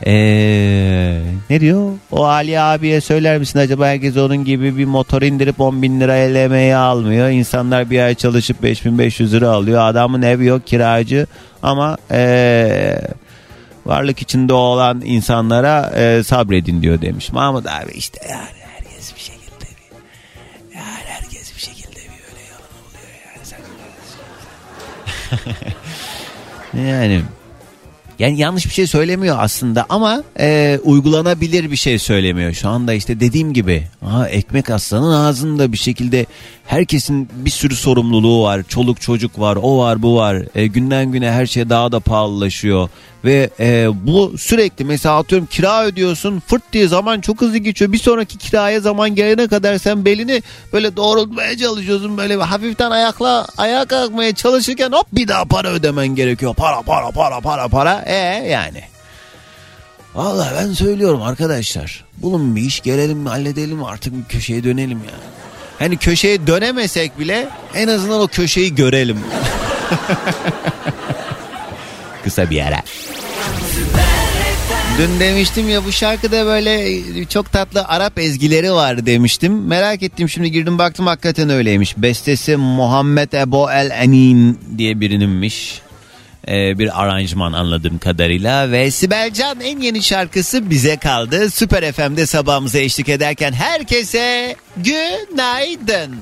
[0.07, 1.91] Ee, ne diyor?
[2.11, 6.17] O Ali abiye söyler misin acaba herkes onun gibi bir motor indirip 10 bin lira
[6.17, 7.29] elemeye almıyor.
[7.29, 9.83] İnsanlar bir ay çalışıp 5500 lira alıyor.
[9.87, 11.27] Adamın evi yok kiracı
[11.63, 12.99] ama ee,
[13.87, 17.33] varlık içinde olan insanlara ee, sabredin diyor demiş.
[17.33, 18.43] Mahmut abi işte yani
[18.77, 23.59] herkes bir şekilde bir yani herkes bir şekilde bir öyle yalan oluyor yani sen
[26.89, 27.23] yani
[28.19, 32.53] Yani yanlış bir şey söylemiyor aslında ama e, uygulanabilir bir şey söylemiyor.
[32.53, 36.27] Şu anda işte dediğim gibi ha, ekmek aslanın ağzında bir şekilde
[36.65, 38.63] herkesin bir sürü sorumluluğu var.
[38.69, 40.37] Çoluk çocuk var, o var, bu var.
[40.55, 42.89] E, günden güne her şey daha da pahalılaşıyor.
[43.25, 47.93] Ve e, bu sürekli mesela atıyorum kira ödüyorsun fırt diye zaman çok hızlı geçiyor.
[47.93, 52.17] Bir sonraki kiraya zaman gelene kadar sen belini böyle doğrultmaya çalışıyorsun.
[52.17, 56.55] Böyle hafiften ayakla ayağa kalkmaya çalışırken hop bir daha para ödemen gerekiyor.
[56.55, 58.03] Para para para para para.
[58.07, 58.15] E
[58.49, 58.83] yani.
[60.15, 62.05] Vallahi ben söylüyorum arkadaşlar.
[62.17, 65.15] Bulun bir iş gelelim halledelim artık bir köşeye dönelim ya.
[65.79, 69.19] Hani köşeye dönemesek bile en azından o köşeyi görelim.
[72.25, 72.83] Kısa bir ara.
[74.99, 79.67] Dün demiştim ya bu şarkıda böyle çok tatlı Arap ezgileri var demiştim.
[79.67, 81.97] Merak ettim şimdi girdim baktım hakikaten öyleymiş.
[81.97, 85.81] Bestesi Muhammed Ebo El Enin diye birininmiş.
[86.49, 91.51] Ee, bir aranjman anladığım kadarıyla ve Sibel Can en yeni şarkısı bize kaldı.
[91.51, 96.17] Süper FM'de sabahımıza eşlik ederken herkese günaydın.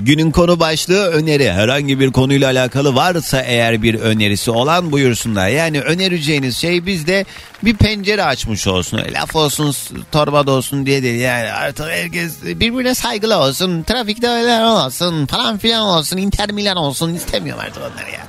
[0.00, 1.52] Günün konu başlığı öneri.
[1.52, 5.48] Herhangi bir konuyla alakalı varsa eğer bir önerisi olan buyursunlar.
[5.48, 7.24] Yani önereceğiniz şey bizde
[7.62, 9.00] bir pencere açmış olsun.
[9.12, 9.74] Laf olsun,
[10.12, 11.20] torba da olsun diye değil.
[11.20, 13.82] Yani artık herkes birbirine saygılı olsun.
[13.82, 16.16] Trafikte öyle olsun falan filan olsun.
[16.16, 18.27] Inter Milan olsun istemiyorum artık onları ya.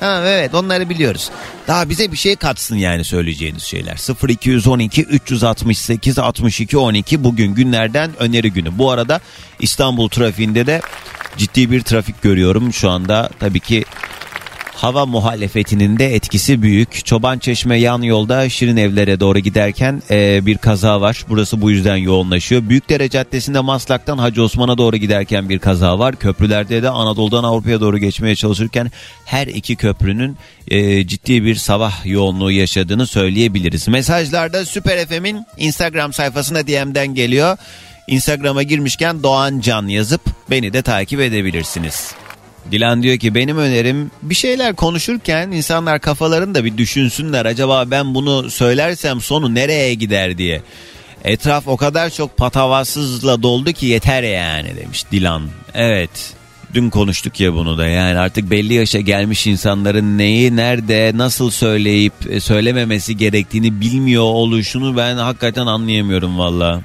[0.00, 1.30] Ha, evet onları biliyoruz.
[1.68, 4.28] Daha bize bir şey katsın yani söyleyeceğiniz şeyler.
[4.28, 8.78] 0212 368 62 12 bugün günlerden öneri günü.
[8.78, 9.20] Bu arada
[9.60, 10.80] İstanbul trafiğinde de
[11.36, 13.30] ciddi bir trafik görüyorum şu anda.
[13.40, 13.84] Tabii ki
[14.80, 17.04] hava muhalefetinin de etkisi büyük.
[17.04, 21.24] Çoban Çeşme yan yolda Şirin Evler'e doğru giderken e, bir kaza var.
[21.28, 22.68] Burası bu yüzden yoğunlaşıyor.
[22.68, 26.16] Büyükdere Caddesi'nde Maslak'tan Hacı Osman'a doğru giderken bir kaza var.
[26.16, 28.90] Köprülerde de Anadolu'dan Avrupa'ya doğru geçmeye çalışırken
[29.24, 30.36] her iki köprünün
[30.68, 33.88] e, ciddi bir sabah yoğunluğu yaşadığını söyleyebiliriz.
[33.88, 37.56] Mesajlarda Süper FM'in Instagram sayfasına DM'den geliyor.
[38.08, 42.14] Instagram'a girmişken Doğan Can yazıp beni de takip edebilirsiniz.
[42.72, 47.46] Dilan diyor ki benim önerim bir şeyler konuşurken insanlar kafalarını da bir düşünsünler.
[47.46, 50.62] Acaba ben bunu söylersem sonu nereye gider diye.
[51.24, 55.42] Etraf o kadar çok patavatsızla doldu ki yeter yani demiş Dilan.
[55.74, 56.34] Evet
[56.74, 62.12] dün konuştuk ya bunu da yani artık belli yaşa gelmiş insanların neyi nerede nasıl söyleyip
[62.30, 66.82] e, söylememesi gerektiğini bilmiyor oluşunu ben hakikaten anlayamıyorum valla.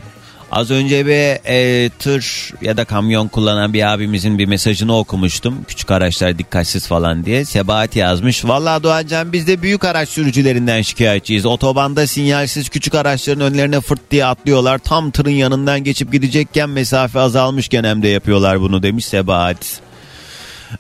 [0.52, 5.66] Az önce bir e, tır ya da kamyon kullanan bir abimizin bir mesajını okumuştum.
[5.68, 7.46] Küçük araçlar dikkatsiz falan diye.
[7.46, 8.46] Sebahat yazmış.
[8.46, 11.46] Vallahi Doğancan biz de büyük araç sürücülerinden şikayetçiyiz.
[11.46, 14.78] Otobanda sinyalsiz küçük araçların önlerine fırt diye atlıyorlar.
[14.78, 19.82] Tam tırın yanından geçip gidecekken mesafe azalmışken hem de yapıyorlar bunu demiş Sebahat.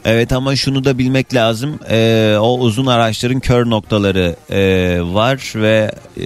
[0.06, 1.80] Evet ama şunu da bilmek lazım.
[1.89, 6.25] Ee, o uzun araçların kör noktaları e, var ve e,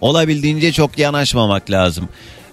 [0.00, 2.08] olabildiğince çok yanaşmamak lazım.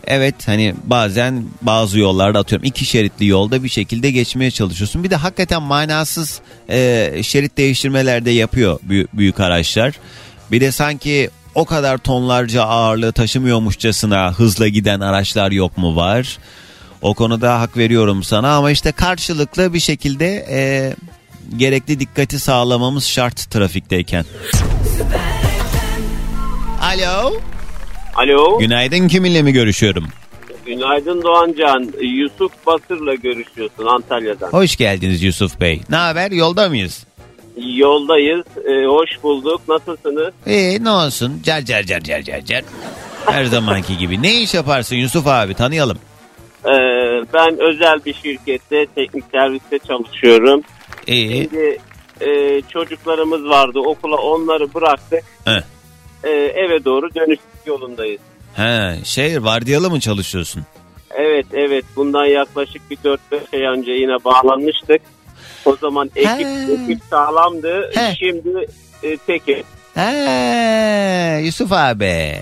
[0.07, 5.03] Evet hani bazen bazı yollarda atıyorum iki şeritli yolda bir şekilde geçmeye çalışıyorsun.
[5.03, 9.93] Bir de hakikaten manasız e, şerit değiştirmeler de yapıyor büyük, büyük araçlar.
[10.51, 16.37] Bir de sanki o kadar tonlarca ağırlığı taşımıyormuşçasına hızla giden araçlar yok mu var?
[17.01, 20.93] O konuda hak veriyorum sana ama işte karşılıklı bir şekilde e,
[21.57, 24.25] gerekli dikkati sağlamamız şart trafikteyken.
[26.81, 27.33] Alo.
[28.15, 28.59] Alo.
[28.59, 30.07] Günaydın kiminle mi görüşüyorum?
[30.65, 31.93] Günaydın Doğancan.
[32.01, 34.49] Yusuf Basır'la görüşüyorsun Antalya'dan.
[34.49, 35.81] Hoş geldiniz Yusuf Bey.
[35.89, 37.05] Ne haber yolda mıyız?
[37.57, 38.45] Yoldayız.
[38.65, 39.61] Ee, hoş bulduk.
[39.67, 40.33] Nasılsınız?
[40.47, 42.63] İyi ne olsun cer cer cer cer cer cer.
[43.25, 44.21] Her zamanki gibi.
[44.21, 45.97] Ne iş yaparsın Yusuf abi tanıyalım.
[46.65, 46.69] Ee,
[47.33, 50.61] ben özel bir şirkette teknik serviste çalışıyorum.
[51.07, 51.49] İyi.
[51.49, 51.77] Şimdi
[52.21, 55.23] e, çocuklarımız vardı okula onları bıraktık.
[55.45, 55.61] Heh.
[56.23, 58.21] Ee, eve doğru dönüş yolundayız.
[58.53, 60.63] He, şey vardiyalı mı çalışıyorsun?
[61.15, 63.17] Evet evet bundan yaklaşık bir 4-5
[63.53, 65.01] ay önce yine bağlanmıştık.
[65.65, 67.91] O zaman ekip, ekip sağlamdı.
[67.95, 68.15] He.
[68.19, 68.65] Şimdi
[69.03, 69.63] e, tekim.
[69.93, 72.35] He, Yusuf abi.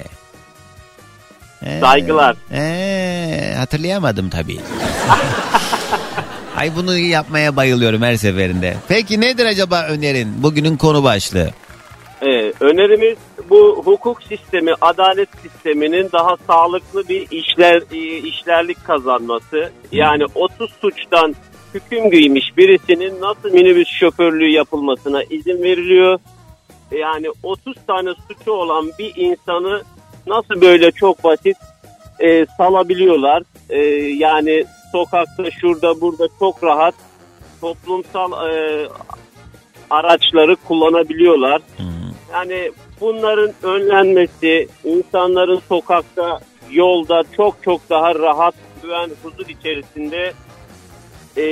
[1.60, 2.36] He, Saygılar.
[2.50, 4.60] He, hatırlayamadım tabii.
[6.58, 8.76] Ay bunu yapmaya bayılıyorum her seferinde.
[8.88, 10.44] Peki nedir acaba önerin?
[10.44, 11.50] Bugünün konu başlığı.
[12.22, 13.18] Ee, önerimiz
[13.50, 19.72] bu hukuk sistemi, adalet sisteminin daha sağlıklı bir işler e, işlerlik kazanması.
[19.92, 21.36] Yani 30 suçtan
[21.74, 26.20] hüküm giymiş birisinin nasıl minibüs şoförlüğü yapılmasına izin veriliyor?
[26.92, 29.82] Yani 30 tane suçu olan bir insanı
[30.28, 31.58] nasıl böyle çok basit
[32.20, 33.44] e, salabiliyorlar?
[33.70, 33.80] E,
[34.18, 36.96] yani sokakta şurada burada çok rahat
[37.62, 38.88] toplumsal e,
[39.90, 41.62] araçları kullanabiliyorlar.
[42.34, 46.40] Yani bunların önlenmesi, insanların sokakta,
[46.72, 50.34] yolda çok çok daha rahat, güven, huzur içerisinde
[51.38, 51.44] e,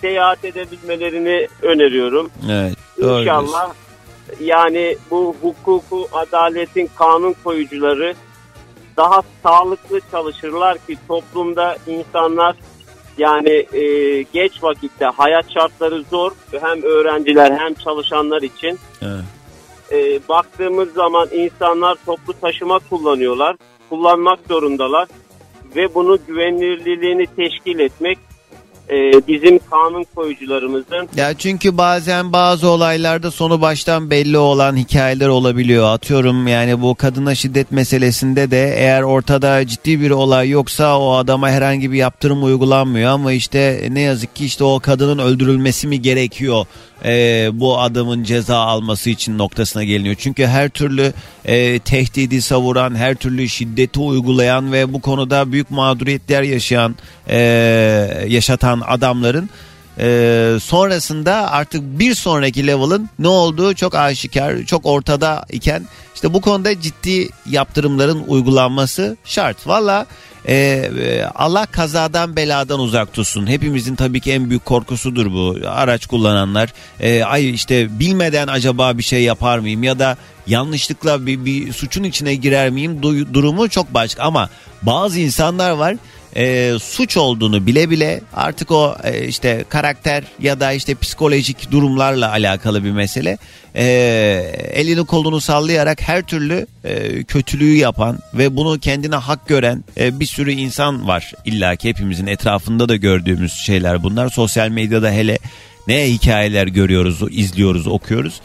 [0.00, 2.30] seyahat edebilmelerini öneriyorum.
[2.50, 2.72] Evet.
[3.00, 3.72] doğru İnşallah
[4.40, 8.14] yani bu hukuku, adaletin kanun koyucuları
[8.96, 12.56] daha sağlıklı çalışırlar ki toplumda insanlar
[13.18, 19.24] yani e, geç vakitte hayat şartları zor hem öğrenciler hem çalışanlar için Evet.
[19.92, 23.56] E, baktığımız zaman insanlar toplu taşıma kullanıyorlar.
[23.88, 25.08] Kullanmak zorundalar.
[25.76, 28.18] Ve bunu güvenilirliğini teşkil etmek
[28.90, 35.94] e, bizim kanun koyucularımızın Ya çünkü bazen bazı olaylarda sonu baştan belli olan hikayeler olabiliyor.
[35.94, 41.50] Atıyorum yani bu kadına şiddet meselesinde de eğer ortada ciddi bir olay yoksa o adama
[41.50, 46.66] herhangi bir yaptırım uygulanmıyor ama işte ne yazık ki işte o kadının öldürülmesi mi gerekiyor
[47.04, 50.14] e, bu adamın ceza alması için noktasına geliniyor.
[50.18, 51.12] Çünkü her türlü
[51.44, 56.96] e, tehdidi savuran, her türlü şiddeti uygulayan ve bu konuda büyük mağduriyetler yaşayan,
[57.28, 57.38] e,
[58.28, 59.50] yaşatan adamların
[60.00, 66.40] e, sonrasında artık bir sonraki level'ın ne olduğu çok aşikar, çok ortada iken işte bu
[66.40, 69.66] konuda ciddi yaptırımların uygulanması şart.
[69.66, 70.06] Valla
[70.44, 73.46] e, e, Allah kazadan beladan uzak tutsun.
[73.46, 75.56] Hepimizin tabii ki en büyük korkusudur bu.
[75.68, 81.44] Araç kullananlar e, ay işte bilmeden acaba bir şey yapar mıyım ya da yanlışlıkla bir,
[81.44, 84.50] bir suçun içine girer miyim du- durumu çok başka ama
[84.82, 85.96] bazı insanlar var
[86.36, 92.30] e, suç olduğunu bile bile artık o e, işte karakter ya da işte psikolojik durumlarla
[92.30, 93.38] alakalı bir mesele.
[93.74, 93.84] E,
[94.72, 100.26] elini kolunu sallayarak her türlü e, kötülüğü yapan ve bunu kendine hak gören e, bir
[100.26, 101.32] sürü insan var.
[101.44, 104.28] İlla ki hepimizin etrafında da gördüğümüz şeyler bunlar.
[104.28, 105.38] Sosyal medyada hele
[105.86, 108.40] ne hikayeler görüyoruz izliyoruz okuyoruz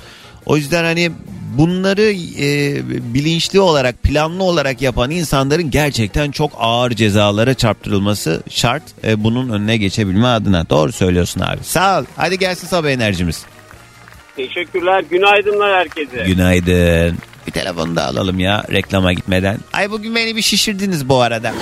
[0.46, 1.12] o yüzden hani
[1.58, 2.02] bunları
[2.40, 2.82] e,
[3.14, 9.78] bilinçli olarak planlı olarak yapan insanların gerçekten çok ağır cezalara çarptırılması şart e, bunun önüne
[9.78, 10.70] geçebilme adına.
[10.70, 11.64] Doğru söylüyorsun abi.
[11.64, 12.06] Sağ ol.
[12.16, 13.46] Hadi gelsin sabah enerjimiz.
[14.36, 15.04] teşekkürler.
[15.10, 16.24] Günaydınlar herkese.
[16.26, 17.18] Günaydın.
[17.48, 19.58] Bir telefonu da alalım ya reklama gitmeden.
[19.74, 21.54] Ay bugün beni bir şişirdiniz bu arada.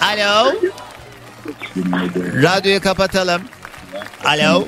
[0.00, 0.52] Alo.
[2.42, 3.42] Radyoyu kapatalım.
[4.24, 4.64] Alo.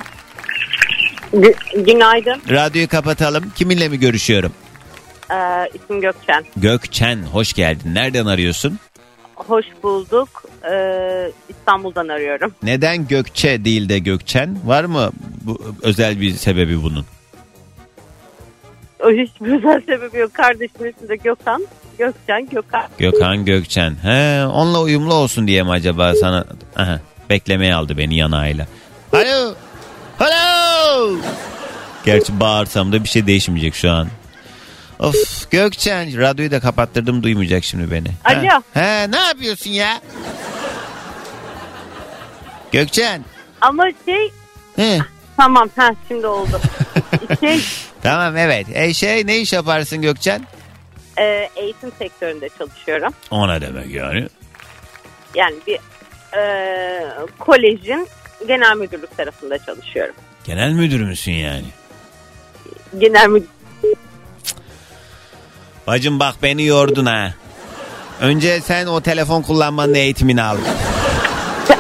[1.77, 2.43] Günaydın.
[2.51, 3.53] Radyoyu kapatalım.
[3.57, 4.53] Kiminle mi görüşüyorum?
[5.31, 6.45] Ee, isim Gökçen.
[6.57, 7.95] Gökçen hoş geldin.
[7.95, 8.79] Nereden arıyorsun?
[9.35, 10.45] Hoş bulduk.
[10.73, 12.55] Ee, İstanbul'dan arıyorum.
[12.63, 14.57] Neden Gökçe değil de Gökçen?
[14.65, 15.11] Var mı
[15.45, 17.07] bu, özel bir sebebi bunun?
[19.01, 20.35] O hiçbir özel sebebi yok.
[20.35, 21.67] Kardeşimin ismi de Gökhan.
[21.99, 22.85] Gökçen, Gökhan.
[22.99, 23.95] Gökhan Gökçen.
[24.03, 26.45] He, onunla uyumlu olsun diye mi acaba sana?
[26.77, 28.67] Aha, beklemeye aldı beni yanağıyla.
[29.13, 29.55] Alo.
[30.21, 30.62] Alo.
[32.05, 34.09] Gerçi bağırsam da bir şey değişmeyecek şu an.
[34.99, 38.09] Of Gökçen radyoyu da kapattırdım duymayacak şimdi beni.
[38.23, 38.33] Ha?
[38.35, 38.63] Alo.
[38.75, 40.01] He, ne yapıyorsun ya?
[42.73, 43.25] Gökçen.
[43.61, 44.33] Ama şey...
[44.77, 44.99] He.
[45.37, 46.61] Tamam, ha şimdi oldu.
[47.41, 47.61] şey,
[48.03, 48.67] Tamam evet.
[48.75, 50.47] E şey ne iş yaparsın Gökçen?
[51.19, 53.13] e, eğitim sektöründe çalışıyorum.
[53.31, 54.29] O ne demek yani?
[55.35, 55.79] Yani bir
[56.39, 57.05] e,
[57.39, 58.09] kolejin
[58.49, 60.15] genel müdürlük tarafında çalışıyorum.
[60.45, 61.67] Genel müdür müsün yani?
[62.99, 63.49] Genel müdür
[65.87, 67.35] Bacım bak beni yordun ha.
[68.21, 70.57] Önce sen o telefon kullanmanın eğitimini al.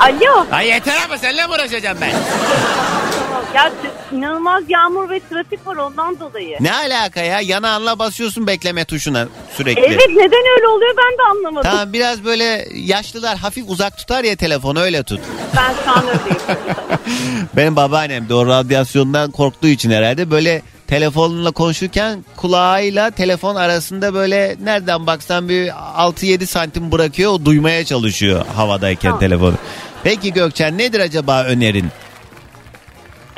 [0.00, 0.46] Alo.
[0.52, 2.12] Ay yeter ama seninle mi uğraşacağım ben?
[3.54, 3.72] Ya
[4.12, 6.56] inanılmaz yağmur ve trafik var ondan dolayı.
[6.60, 7.40] Ne alaka ya?
[7.40, 9.82] Yanağınla basıyorsun bekleme tuşuna sürekli.
[9.82, 11.70] Evet neden öyle oluyor ben de anlamadım.
[11.70, 15.20] Tamam biraz böyle yaşlılar hafif uzak tutar ya telefonu öyle tut.
[15.56, 16.58] Ben şu an öyleyim.
[17.56, 24.56] Benim babaannem de o radyasyondan korktuğu için herhalde böyle telefonla konuşurken kulağıyla telefon arasında böyle
[24.62, 29.20] nereden baksan bir 6-7 santim bırakıyor o duymaya çalışıyor havadayken Tamam.
[29.20, 29.54] telefonu.
[30.04, 31.88] Peki Gökçen nedir acaba önerin?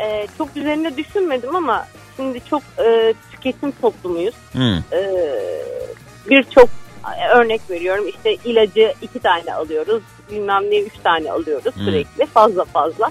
[0.00, 4.34] Ee, çok üzerine düşünmedim ama şimdi çok e, tüketim toplumuyuz.
[4.52, 4.82] Hı.
[4.92, 5.38] Ee,
[6.30, 6.68] Birçok
[7.34, 11.84] örnek veriyorum işte ilacı iki tane alıyoruz bilmem ne üç tane alıyoruz Hmm.
[11.84, 13.10] sürekli fazla fazla.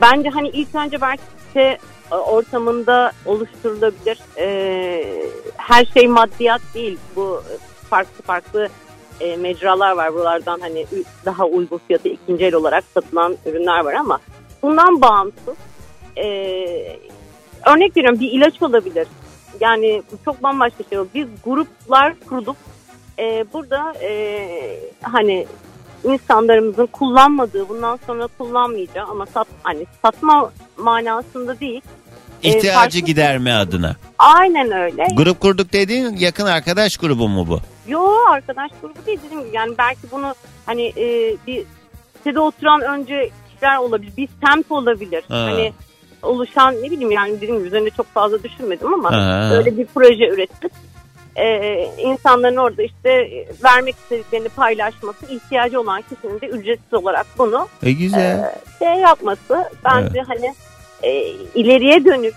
[0.00, 1.78] Bence hani ilk önce belki site
[2.12, 4.18] e, ortamında oluşturulabilir.
[4.38, 5.22] Ee,
[5.56, 6.98] her şey maddiyat değil.
[7.16, 7.42] Bu
[7.90, 8.68] farklı farklı
[9.20, 10.14] e, mecralar var.
[10.14, 10.86] Buralardan hani
[11.24, 14.18] daha uygun fiyatı ikinci el olarak satılan ürünler var ama
[14.62, 15.54] bundan bağımsız
[16.16, 16.26] e,
[17.66, 19.06] örnek veriyorum bir ilaç olabilir.
[19.60, 20.98] Yani bu çok bambaşka şey.
[21.14, 22.56] Biz gruplar kurup
[23.18, 24.48] e, burada e,
[25.02, 25.46] hani
[26.04, 31.80] insanlarımızın kullanmadığı bundan sonra kullanmayacağı ama sat, hani satma manasında değil
[32.42, 33.96] e, İhtiyacı farklı- giderme adına.
[34.18, 35.06] Aynen öyle.
[35.16, 37.60] Grup kurduk dediğin yakın arkadaş grubu mu bu?
[37.88, 38.00] Yo
[38.30, 40.34] arkadaş grubu değil gibi yani belki bunu
[40.66, 41.64] hani e, bir
[42.16, 44.12] sitede oturan önce kişiler olabilir.
[44.16, 45.24] Bir semt olabilir.
[45.28, 45.36] Ha.
[45.36, 45.72] Hani
[46.22, 49.48] oluşan ne bileyim yani dediğim gibi üzerine çok fazla düşünmedim ama Ha.
[49.52, 50.72] böyle bir proje üretip
[51.36, 51.46] e,
[51.98, 53.28] insanların orada işte
[53.64, 58.20] vermek istediklerini paylaşması, ihtiyacı olan kişinin de ücretsiz olarak bunu E güzel.
[58.38, 60.54] e, şey yapması bence hani
[61.02, 62.34] e, ileriye dönük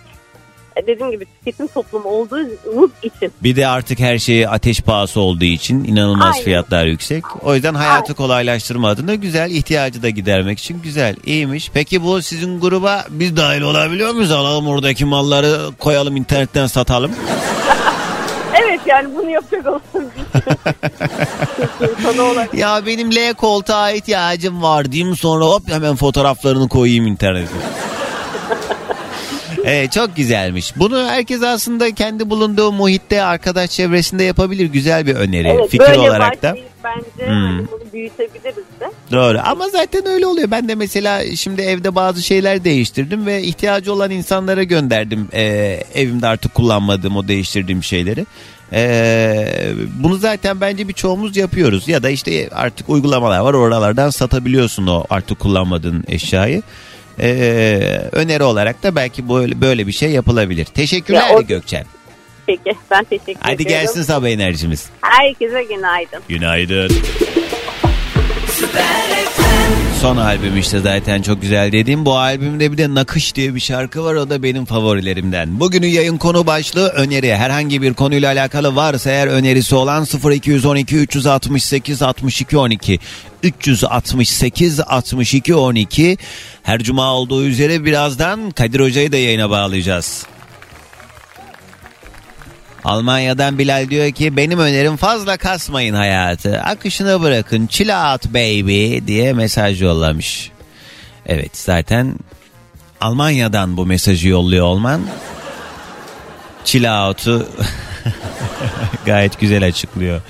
[0.88, 5.84] dediğim gibi tüketim toplumu olduğumuz için Bir de artık her şey ateş pahası olduğu için
[5.84, 6.44] inanılmaz Aynen.
[6.44, 7.46] fiyatlar yüksek.
[7.46, 11.72] O yüzden hayatı kolaylaştırma adına güzel, ihtiyacı da gidermek için güzel, iyiymiş.
[11.74, 14.32] Peki bu sizin gruba biz dahil olabiliyor muyuz?
[14.32, 17.12] Alalım oradaki malları koyalım internetten satalım.
[18.64, 20.10] Evet yani bunu yapacak olsun.
[22.54, 27.52] Ya benim L koltuğa ihtiyacım var diyeyim sonra hop hemen fotoğraflarını koyayım internete.
[29.66, 30.78] Evet çok güzelmiş.
[30.78, 34.66] Bunu herkes aslında kendi bulunduğu muhitte arkadaş çevresinde yapabilir.
[34.66, 35.48] Güzel bir öneri.
[35.48, 36.56] Evet, Fikir böyle olarak da.
[36.84, 37.34] Bence Hmm.
[37.46, 38.92] hani bunu büyütebiliriz de.
[39.12, 40.52] Doğru ama zaten öyle oluyor.
[40.52, 45.28] Ben de mesela şimdi evde bazı şeyler değiştirdim ve ihtiyacı olan insanlara gönderdim.
[45.34, 48.26] Ee, evimde artık kullanmadığım o değiştirdiğim şeyleri.
[48.74, 49.48] Ee,
[50.00, 51.88] bunu zaten bence birçoğumuz yapıyoruz.
[51.88, 56.62] Ya da işte artık uygulamalar var oralardan satabiliyorsun o artık kullanmadığın eşyayı.
[57.20, 60.66] Ee, öneri olarak da belki böyle böyle bir şey yapılabilir.
[60.66, 61.86] Teşekkürler Ya o- Gökçen.
[62.48, 63.86] Peki ben teşekkür Hadi ediyorum.
[63.86, 64.86] gelsin sabah enerjimiz.
[65.02, 66.22] Herkese günaydın.
[66.30, 66.92] Günaydın.
[70.02, 72.06] Son albüm işte zaten çok güzel dediğim.
[72.06, 74.16] Bu albümde bir de Nakış diye bir şarkı var.
[74.16, 75.60] O da benim favorilerimden.
[75.60, 77.36] Bugünün yayın konu başlığı öneri.
[77.36, 83.00] Herhangi bir konuyla alakalı varsa eğer önerisi olan 0212 368 62 12
[83.44, 86.18] 368 62 12
[86.64, 90.26] her cuma olduğu üzere birazdan Kadir Hoca'yı da yayına bağlayacağız.
[92.86, 96.62] Almanya'dan Bilal diyor ki benim önerim fazla kasmayın hayatı.
[96.62, 100.52] Akışına bırakın chill out baby diye mesaj yollamış.
[101.26, 102.16] Evet zaten
[103.02, 105.02] Almanya'dan bu mesajı yolluyor olman
[106.66, 107.48] chill out'u
[109.06, 110.22] gayet güzel açıklıyor.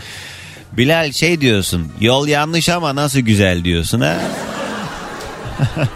[0.72, 4.18] Bilal şey diyorsun yol yanlış ama nasıl güzel diyorsun ha?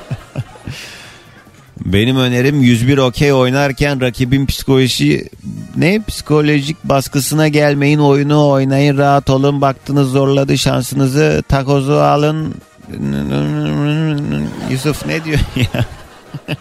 [1.94, 5.30] Benim önerim 101 okey oynarken rakibin psikoloji
[5.78, 6.02] ne?
[6.08, 9.62] Psikolojik baskısına gelmeyin oyunu oynayın rahat olun.
[9.62, 12.56] Baktınız zorladı şansınızı takozu alın.
[14.72, 15.86] Yusuf ne diyor ya?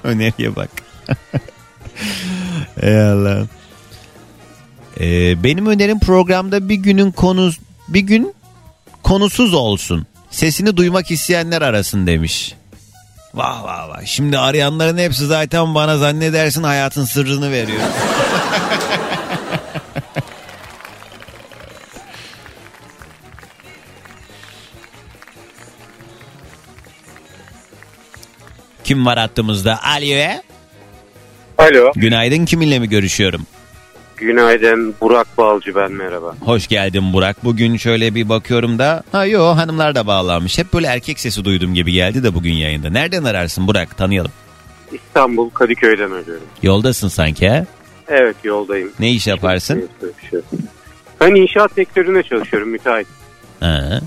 [0.05, 0.71] Öneriye bak.
[2.83, 3.47] Ey Allah
[5.01, 7.51] Ee, benim önerim programda bir günün konu
[7.89, 8.35] bir gün
[9.03, 10.07] konusuz olsun.
[10.31, 12.55] Sesini duymak isteyenler arasın demiş.
[13.39, 14.05] Vah vah vah.
[14.05, 17.81] Şimdi arayanların hepsi zaten bana zannedersin hayatın sırrını veriyor.
[28.85, 29.81] Kim var hattımızda?
[29.83, 30.43] Alo.
[31.59, 31.93] Alo.
[31.97, 33.47] Günaydın kiminle mi görüşüyorum?
[34.21, 34.95] Günaydın.
[35.01, 36.35] Burak Balcı ben merhaba.
[36.41, 37.45] Hoş geldin Burak.
[37.45, 40.59] Bugün şöyle bir bakıyorum da ha yo hanımlar da bağlanmış.
[40.59, 42.91] Hep böyle erkek sesi duydum gibi geldi de bugün yayında.
[42.91, 43.97] Nereden ararsın Burak?
[43.97, 44.33] Tanıyalım.
[44.93, 46.47] İstanbul Kadıköy'den arıyorum.
[46.63, 47.67] Yoldasın sanki ha?
[48.09, 48.93] Evet yoldayım.
[49.01, 49.89] Ne iş yaparsın?
[51.21, 53.07] Ben inşaat sektöründe çalışıyorum müteahhit.
[53.61, 54.01] Ha.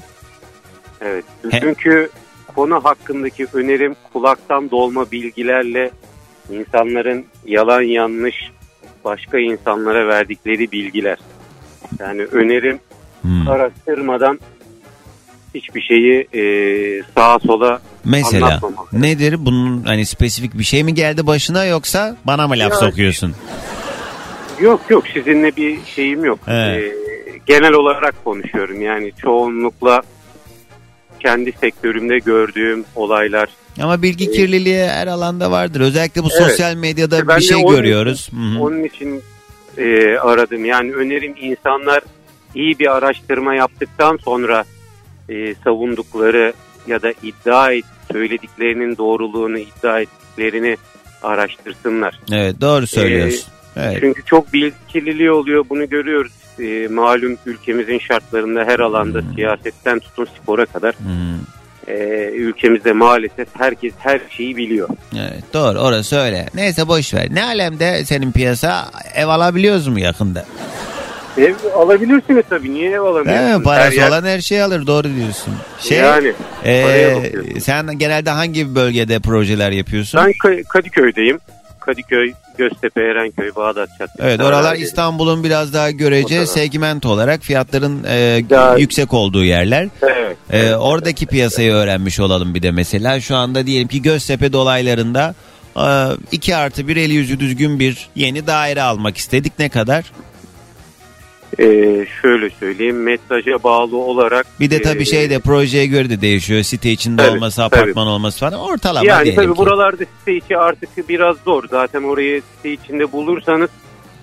[1.01, 1.25] Evet.
[1.61, 2.09] Çünkü
[2.55, 5.91] konu hakkındaki önerim kulaktan dolma bilgilerle
[6.49, 8.35] insanların yalan yanlış
[9.05, 11.17] başka insanlara verdikleri bilgiler.
[11.99, 12.79] Yani önerim
[13.21, 13.47] Hmm.
[13.47, 14.39] araştırmadan
[15.55, 16.41] hiçbir şeyi e,
[17.15, 18.93] sağa sola Mesela anlatmamak.
[18.93, 23.35] nedir bunun hani spesifik bir şey mi geldi başına yoksa bana mı laf Ya- sokuyorsun?
[24.59, 26.39] Yok yok sizinle bir şeyim yok.
[26.45, 26.53] He.
[26.53, 26.91] Ee,
[27.45, 30.01] genel olarak konuşuyorum yani çoğunlukla
[31.19, 33.49] kendi sektörümde gördüğüm olaylar.
[33.81, 35.81] Ama bilgi kirliliği her alanda vardır.
[35.81, 36.47] Özellikle bu Evet.
[36.47, 38.19] sosyal medyada ben bir şey onun görüyoruz.
[38.27, 38.63] için- Hı hı.
[38.63, 39.21] Onun için
[39.77, 40.65] e, aradım.
[40.65, 42.01] Yani önerim insanlar
[42.55, 44.63] iyi bir araştırma yaptıktan sonra
[45.29, 46.53] e, savundukları
[46.87, 50.77] ya da iddia et, söylediklerinin doğruluğunu iddia ettiklerini
[51.23, 52.19] araştırsınlar.
[52.31, 53.45] Evet doğru söylüyorsun.
[53.77, 53.97] Evet.
[53.99, 56.31] Çünkü çok bilgi kirliliği oluyor bunu görüyoruz.
[56.59, 59.33] Ee, malum ülkemizin şartlarında her alanda Hmm.
[59.35, 60.95] siyasetten tutun spora kadar
[61.87, 61.93] e,
[62.33, 64.89] ülkemizde maalesef herkes her şeyi biliyor.
[65.15, 66.45] Evet doğru orası öyle.
[66.55, 67.27] Neyse boş ver.
[67.31, 70.45] Ne alemde senin piyasa ev alabiliyoruz mu yakında?
[71.37, 73.57] Ev alabilirsiniz tabii niye ev alamıyorsunuz?
[73.57, 73.63] mi?
[73.63, 75.53] Parası Her yer- olan her şeyi alır doğru diyorsun.
[75.79, 76.33] Şey, Yani,
[76.65, 80.21] e, sen genelde hangi bölgede projeler yapıyorsun?
[80.25, 81.39] Ben Ka- Kadıköy'deyim.
[81.81, 84.17] Kadıköy, Göztepe, Erenköy, Bağdat Caddesi.
[84.19, 84.75] Evet oralar.
[84.75, 89.87] İstanbul'un biraz daha görece segment olarak fiyatların e, Daha- yüksek olduğu yerler.
[90.01, 90.37] Evet.
[90.51, 93.21] E, oradaki piyasayı öğrenmiş olalım bir de mesela.
[93.21, 95.35] Şu anda diyelim ki Göztepe dolaylarında
[96.31, 99.59] 2 artı bir eli yüzü düzgün bir yeni daire almak istedik.
[99.59, 100.11] Ne kadar?
[101.59, 104.47] Ee, şöyle söyleyeyim metraja bağlı olarak.
[104.59, 106.63] Bir de tabii e, şey de projeye göre de değişiyor.
[106.63, 107.65] Site içinde Tabii, olması, tabii.
[107.81, 108.59] apartman olması falan.
[108.59, 109.57] Ortalama Yani tabii ki.
[109.57, 111.63] buralarda site içi artık biraz zor.
[111.71, 113.69] Zaten orayı site içinde bulursanız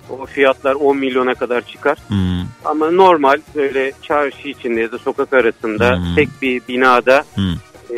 [0.09, 1.97] o fiyatlar 10 milyona kadar çıkar.
[2.07, 2.41] Hmm.
[2.65, 6.15] Ama normal böyle çarşı içinde ya da sokak arasında Hmm.
[6.15, 7.53] tek bir binada Hmm.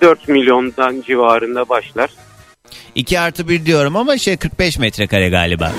[0.00, 2.10] 4 milyondan civarında başlar.
[2.94, 5.72] 2 artı 1 diyorum ama şey 45 metrekare galiba.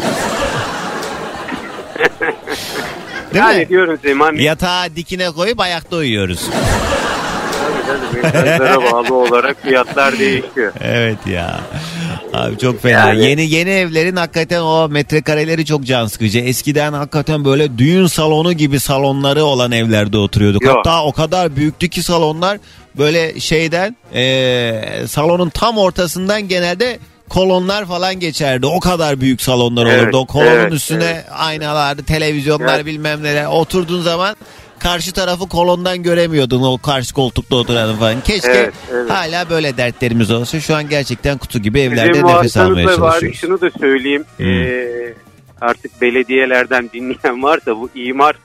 [3.33, 3.69] Değil yani mi?
[3.69, 6.49] diyorum size hani Yatağı dikine koyup ayakta uyuyoruz.
[8.23, 10.73] metrajlara bağlı olarak fiyatlar değişiyor.
[10.81, 11.59] Evet ya.
[12.33, 12.99] Abi çok fena.
[12.99, 16.39] Yani- Yeni yeni evlerin hakikaten o metrekareleri çok can sıkıcı.
[16.39, 20.63] Eskiden hakikaten böyle düğün salonu gibi salonları olan evlerde oturuyorduk.
[20.63, 20.75] Yok.
[20.77, 22.57] Hatta o kadar büyüktü ki salonlar
[22.97, 26.99] böyle şeyden eee, salonun tam ortasından genelde
[27.31, 28.65] kolonlar falan geçerdi.
[28.65, 30.17] O kadar büyük salonlar Evet, olurdu.
[30.17, 31.25] O kolonun evet, üstüne evet.
[31.31, 32.85] aynalar, televizyonlar Evet.
[32.85, 33.45] bilmem neler.
[33.45, 34.35] Oturduğun zaman
[34.79, 38.21] karşı tarafı kolondan göremiyordun o karşı koltukta oturanı falan.
[38.21, 39.09] Keşke Evet, evet.
[39.11, 40.59] hala böyle dertlerimiz olsa.
[40.59, 43.39] Şu an gerçekten kutu gibi evlerde Bizim nefes almaya çalışıyoruz.
[43.39, 44.25] Şunu da söyleyeyim.
[44.37, 44.45] Hmm.
[44.45, 45.13] Ee,
[45.61, 48.35] artık belediyelerden dinleyen varsa bu imar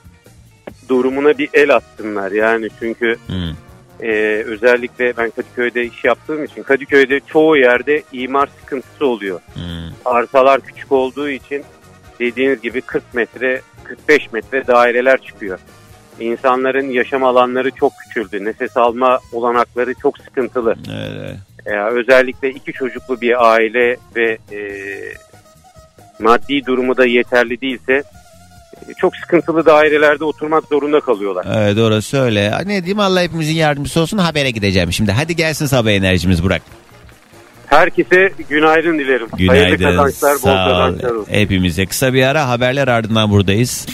[0.89, 2.31] durumuna bir el atsınlar.
[2.31, 3.66] Yani çünkü Hmm.
[4.01, 9.39] E, özellikle ben Kadıköy'de iş yaptığım için Kadıköy'de çoğu yerde imar sıkıntısı oluyor.
[9.53, 9.63] Hmm.
[10.05, 11.63] Arsalar küçük olduğu için
[12.19, 15.59] dediğiniz gibi 40 metre 45 metre daireler çıkıyor.
[16.19, 18.45] İnsanların yaşam alanları çok küçüldü.
[18.45, 20.75] Nefes alma olanakları çok sıkıntılı.
[20.91, 21.35] Evet.
[21.65, 24.59] Ya özellikle iki çocuklu bir aile ve e,
[26.19, 28.03] maddi durumu da yeterli değilse
[28.97, 31.45] çok sıkıntılı dairelerde oturmak zorunda kalıyorlar.
[31.57, 32.51] Evet orası öyle.
[32.65, 35.11] Ne diyeyim Allah hepimizin yardımcısı olsun habere gideceğim şimdi.
[35.11, 36.61] Hadi gelsin sabah enerjimiz Burak.
[37.67, 39.27] Herkese günaydın dilerim.
[39.47, 39.97] Hayırlı Günaydın.
[39.97, 41.33] kazançlar, bol kazançlar olsun.
[41.33, 43.85] Hepimize kısa bir ara haberler ardından buradayız.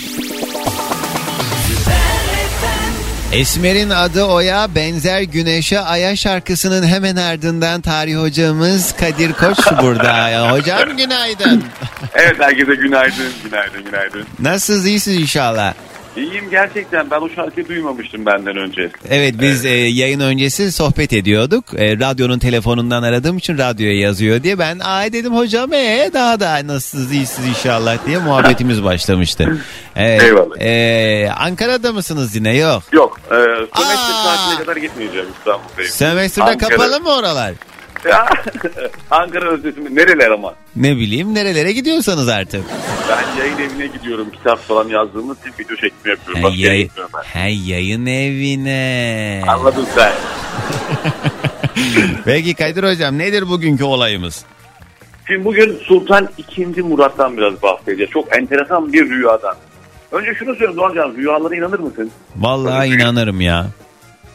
[3.33, 10.51] Esmer'in adı Oya, benzer Güneşe Aya şarkısının hemen ardından tarih hocamız Kadir Koç burada.
[10.51, 11.63] Hocam günaydın.
[12.13, 14.25] Evet herkese günaydın, günaydın, günaydın.
[14.39, 15.73] Nasılsınız iyisiniz inşallah?
[16.17, 17.11] İyiyim gerçekten.
[17.11, 18.89] Ben o şarkıyı duymamıştım benden önce.
[19.09, 21.65] Evet biz e, yayın öncesi sohbet ediyorduk.
[21.79, 24.59] E, radyonun telefonundan aradığım için radyoya yazıyor diye.
[24.59, 29.57] Ben ay dedim hocam ee daha da nasılsınız iyisiniz inşallah diye muhabbetimiz başlamıştı.
[29.95, 30.57] Evet, Eyvallah.
[30.59, 32.83] e, Ankara'da mısınız yine yok?
[32.91, 33.35] Yok, e,
[33.75, 35.91] sömestr tatiline kadar gitmeyeceğim İstanbul'dayım.
[35.91, 36.69] Semestrde Ankara.
[36.69, 37.53] kapalı mı oralar?
[38.09, 38.25] Ya,
[39.11, 40.53] Ankara özlemi nereler ama?
[40.75, 42.61] Ne bileyim nerelere gidiyorsanız artık.
[43.09, 44.27] Ben yayın evine gidiyorum.
[44.31, 46.35] Kitap falan yazdığımız için video çekimi yapıyorum.
[46.35, 47.23] Hey, Başka yere yay- gitmiyorum ben.
[47.39, 49.41] hey, yayın evine.
[49.47, 50.11] Anladın sen.
[52.25, 54.45] Peki Kadir hocam nedir bugünkü olayımız?
[55.27, 56.81] Şimdi bugün Sultan II.
[56.81, 58.11] Murat'tan biraz bahsedeceğiz.
[58.11, 59.55] Çok enteresan bir rüyadan.
[60.11, 62.11] Önce şunu söyleyeyim Doğancan, rüyalara inanır mısın?
[62.35, 63.67] Vallahi inanırım ya.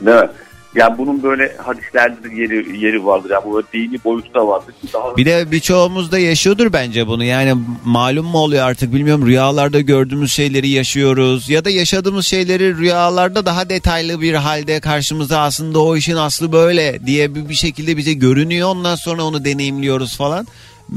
[0.01, 0.29] Değil mi?
[0.75, 3.31] Yani bunun böyle hadislerde de yeri, yeri vardır.
[3.31, 4.75] Yani bu böyle dini boyutu da vardır.
[4.93, 7.25] Daha Bir de birçoğumuz da yaşıyordur bence bunu.
[7.25, 7.55] Yani
[7.85, 9.27] malum mu oluyor artık bilmiyorum.
[9.27, 11.49] Rüyalarda gördüğümüz şeyleri yaşıyoruz.
[11.51, 17.07] Ya da yaşadığımız şeyleri rüyalarda daha detaylı bir halde karşımıza aslında o işin aslı böyle
[17.07, 18.69] diye bir, bir şekilde bize görünüyor.
[18.69, 20.47] Ondan sonra onu deneyimliyoruz falan.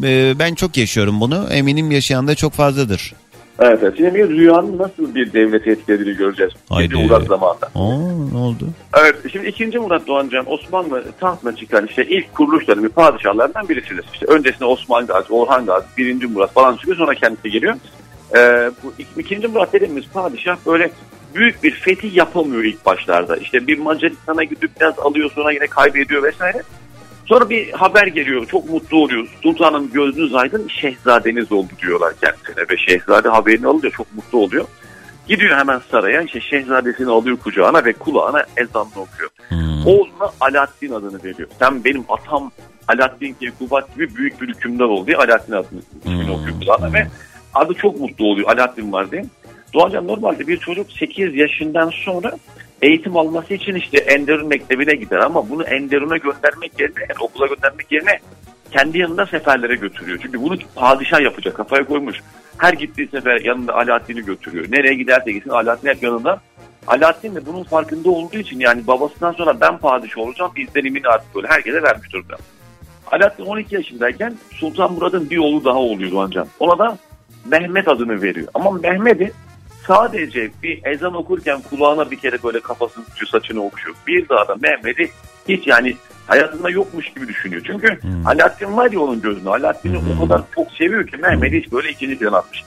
[0.04, 1.48] Ee, Ben çok yaşıyorum bunu.
[1.52, 3.14] Eminim yaşayan da çok fazladır.
[3.60, 3.94] Evet, evet.
[3.98, 6.54] Şimdi bir rüyanın nasıl bir devleti etkilediğini göreceğiz.
[6.70, 6.86] Haydi.
[6.86, 7.66] İkinci Murat zamanında.
[7.76, 8.68] Aa, ne oldu?
[9.02, 14.06] Evet, şimdi ikinci Murat Doğancan Osmanlı tahtına çıkan işte ilk kuruluş dönemi padişahlardan birisidir.
[14.14, 17.76] İşte öncesinde Osman Gazi, Orhan Gazi, birinci Murat falan çıkıyor sonra kendisi geliyor.
[18.36, 20.92] Ee, bu ik- ikinci Murat dediğimiz padişah böyle
[21.36, 23.38] büyük bir fetih yapamıyor ilk başlarda.
[23.38, 26.62] İşte bir Macaristan'a gidip biraz alıyor sonra yine kaybediyor vesaire.
[27.32, 28.46] Sonra bir haber geliyor.
[28.46, 29.30] Çok mutlu oluyoruz.
[29.44, 32.70] Sultanım gözünüz aydın şehzadeniz oldu diyorlar kendisine.
[32.70, 34.66] Ve şehzade haberini alınca çok mutlu oluyor.
[35.28, 36.22] Gidiyor hemen saraya.
[36.22, 39.30] işte şehzadesini alıyor kucağına ve kulağına ezanını okuyor.
[39.86, 41.50] Oğluna Alaaddin adını veriyor.
[41.60, 42.52] Sen benim atam
[42.88, 47.08] Alaaddin Keykubat gibi büyük bir hükümdar ol diye Alaaddin adını ismini okuyor kulağına ve
[47.54, 49.26] adı çok mutlu oluyor Alaaddin var diye.
[49.74, 52.32] Doğacan normalde bir çocuk 8 yaşından sonra
[52.82, 57.92] eğitim alması için işte Enderun Mektebi'ne gider ama bunu Enderun'a göndermek yerine yani okula göndermek
[57.92, 58.20] yerine
[58.72, 60.20] kendi yanında seferlere götürüyor.
[60.22, 62.18] Çünkü bunu padişah yapacak kafaya koymuş.
[62.58, 64.66] Her gittiği sefer yanında Alaaddin'i götürüyor.
[64.70, 66.42] Nereye giderse gitsin Alaaddin hep yanında.
[66.88, 71.48] Alaaddin de bunun farkında olduğu için yani babasından sonra ben padişah olacağım izlenimini artık böyle
[71.48, 72.36] herkese vermiş durumda.
[73.12, 76.48] Alaaddin 12 yaşındayken Sultan Murad'ın bir oğlu daha oluyor Doğancan.
[76.60, 76.98] Ona da
[77.46, 78.48] Mehmet adını veriyor.
[78.54, 79.32] Ama Mehmet'i
[79.88, 83.96] sadece bir ezan okurken kulağına bir kere böyle kafasını tutuyor, saçını okşuyor.
[84.08, 85.12] Bir daha da Mehmet'i
[85.50, 85.96] hiç yani
[86.28, 87.62] hayatında yokmuş gibi düşünüyor.
[87.66, 89.50] Çünkü Alaaddin var ya onun gözünde.
[89.50, 92.64] Alaaddin'i o kadar çok seviyor ki Mehmet'i hiç böyle ikinci plan atmış.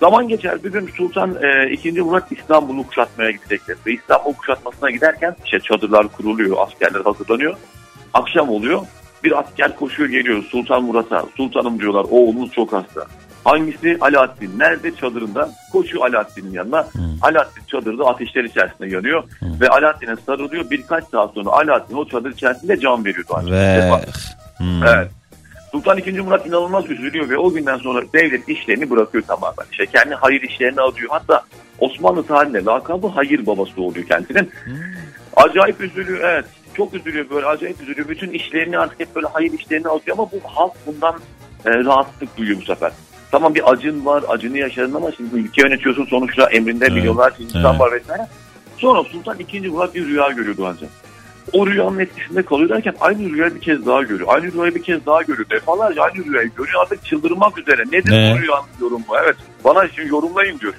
[0.00, 1.92] Zaman geçer bir gün Sultan e, 2.
[1.92, 3.76] Murat İstanbul'u kuşatmaya gidecekler.
[3.86, 7.56] Ve İstanbul kuşatmasına giderken işte çadırlar kuruluyor, askerler hazırlanıyor.
[8.14, 8.82] Akşam oluyor.
[9.24, 11.24] Bir asker koşuyor geliyor Sultan Murat'a.
[11.36, 13.06] Sultanım diyorlar oğlunuz çok hasta.
[13.50, 13.98] Hangisi?
[14.00, 14.58] Alaaddin.
[14.58, 14.94] Nerede?
[14.96, 15.50] Çadırında.
[15.72, 16.86] Koşuyor Alaaddin'in yanına.
[17.22, 19.24] Alaaddin çadırda ateşler içerisinde yanıyor.
[19.60, 20.70] Ve Alaaddin'e sarılıyor.
[20.70, 23.24] Birkaç saat sonra Alaaddin o çadır içerisinde can veriyor.
[23.52, 23.56] Ve
[24.88, 25.10] Evet.
[25.72, 26.20] Sultan II.
[26.20, 29.64] Murat inanılmaz üzülüyor ve o günden sonra devlet işlerini bırakıyor tamamen.
[29.72, 31.08] İşte kendi hayır işlerini alıyor.
[31.10, 31.42] Hatta
[31.78, 34.50] Osmanlı tarihinde lakabı hayır babası oluyor kendisinin.
[35.36, 36.44] Acayip üzülüyor evet.
[36.74, 38.08] Çok üzülüyor böyle acayip üzülüyor.
[38.08, 41.14] Bütün işlerini artık hep böyle hayır işlerini alıyor ama bu halk bundan
[41.64, 42.92] e, rahatsızlık duyuyor bu sefer.
[43.30, 47.80] Tamam bir acın var, acını yaşadın ama şimdi ülke yönetiyorsun sonuçta emrinde milyonlarca insan evet.
[47.80, 48.26] var vesaire.
[48.78, 49.68] Sonra Sultan II.
[49.68, 50.90] Murat bir rüya görüyordu ancak.
[51.52, 54.28] O rüyanın etkisinde kalıyor derken aynı rüyayı bir kez daha görüyor.
[54.34, 55.50] Aynı rüyayı bir kez daha görüyor.
[55.50, 57.82] Defalarca aynı rüyayı görüyor artık çıldırmak üzere.
[57.92, 58.34] Nedir Ne?
[58.34, 59.04] bu rüyanın yorumu?
[59.24, 60.74] Evet bana şimdi yorumlayın diyor.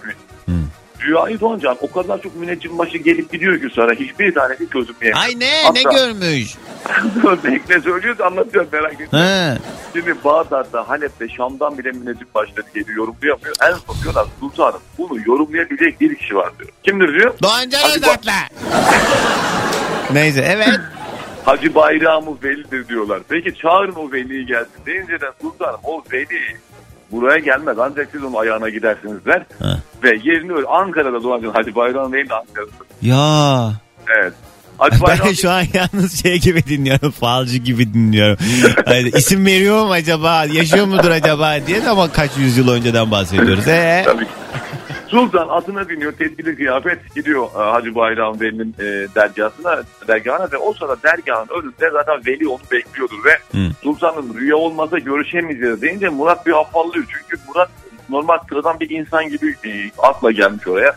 [1.01, 5.25] Rüyayı Doğancan o kadar çok müneccim başı gelip gidiyor ki sonra hiçbir tanesi çözümleyemiyor.
[5.25, 6.55] Ay ne ne Hatta- görmüş?
[7.23, 9.19] Dur bekle söylüyoruz anlatıyorum merak etme.
[9.19, 9.57] He.
[9.93, 13.55] Şimdi Bağdat'ta, Halep'te, Şam'dan bile müneccim başları geliyor yorumlayamıyor.
[13.69, 16.69] En son diyorlar Sultanım bunu yorumlayabilecek bir kişi var diyor.
[16.83, 17.33] Kimdir diyor?
[17.43, 18.33] Doğancan Özat'la.
[20.13, 20.79] Neyse evet.
[21.45, 23.19] Hacı Bayramı Veli'dir diyorlar.
[23.29, 24.71] Peki çağırın o Veli'yi gelsin.
[24.85, 26.39] Deyince de Sultanım o Veli
[27.11, 29.43] buraya gelmez ancak siz onun ayağına gidersiniz der.
[30.03, 32.71] Ve yerini öyle Ankara'da Doğancan Hacı Bayram Veli de Ankara'da.
[33.01, 33.71] Ya.
[34.21, 34.33] Evet.
[34.77, 37.11] Hacı Bayram Ben şu an yalnız şey gibi dinliyorum.
[37.11, 38.37] Falcı gibi dinliyorum.
[38.85, 40.45] Hani isim veriyor mu acaba?
[40.45, 43.67] Yaşıyor mudur acaba diye ama kaç yüzyıl önceden bahsediyoruz.
[43.67, 44.03] Ee?
[44.05, 44.31] Tabii ki.
[45.07, 50.73] Sultan atına biniyor tedbirli kıyafet gidiyor e, Hacı Bayram Veli'nin e, dergahına, dergahına ve o
[50.73, 56.59] sırada dergahın önünde zaten Veli onu bekliyordur ve Sultan'ın rüya olmasa görüşemeyeceğiz deyince Murat bir
[56.59, 57.05] afallıyor.
[57.09, 57.69] Çünkü Murat
[58.09, 60.95] normal sıradan bir insan gibi e, akla gelmiş oraya.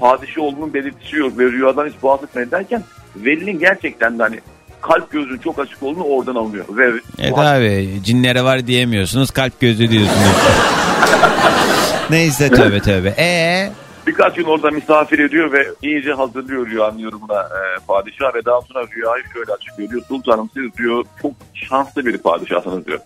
[0.00, 2.82] Padişah olduğunu belirtiyor ve rüyadan hiç bahsetmedi derken
[3.16, 4.40] Veli'nin gerçekten de hani
[4.82, 6.64] kalp gözünün çok açık olduğunu oradan anlıyor.
[6.68, 10.36] Ve Evet abi cinlere var diyemiyorsunuz kalp gözü diyorsunuz.
[12.10, 13.14] Neyse tövbe tövbe.
[13.18, 13.72] Ee?
[14.06, 18.86] Birkaç gün orada misafir ediyor ve iyice hazırlıyor rüyanın yorumuna e, padişah ve daha sonra
[18.96, 19.90] rüyayı şöyle açıklıyor.
[19.90, 22.98] Diyor sultanım siz diyor çok şanslı bir padişahsınız diyor.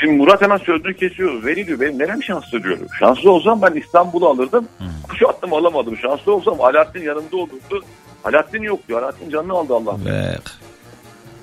[0.00, 1.44] Şimdi Murat hemen sözünü kesiyor.
[1.44, 2.78] Veli diyor benim nerem şanslı diyor.
[2.98, 4.68] Şanslı olsam ben İstanbul'u alırdım.
[5.08, 5.96] Kuşattım alamadım.
[5.96, 7.84] Şanslı olsam Alaaddin yanımda olurdu.
[8.24, 9.02] Alaaddin yok diyor.
[9.02, 9.96] Alaaddin canını aldı Allah.
[10.04, 10.38] Ve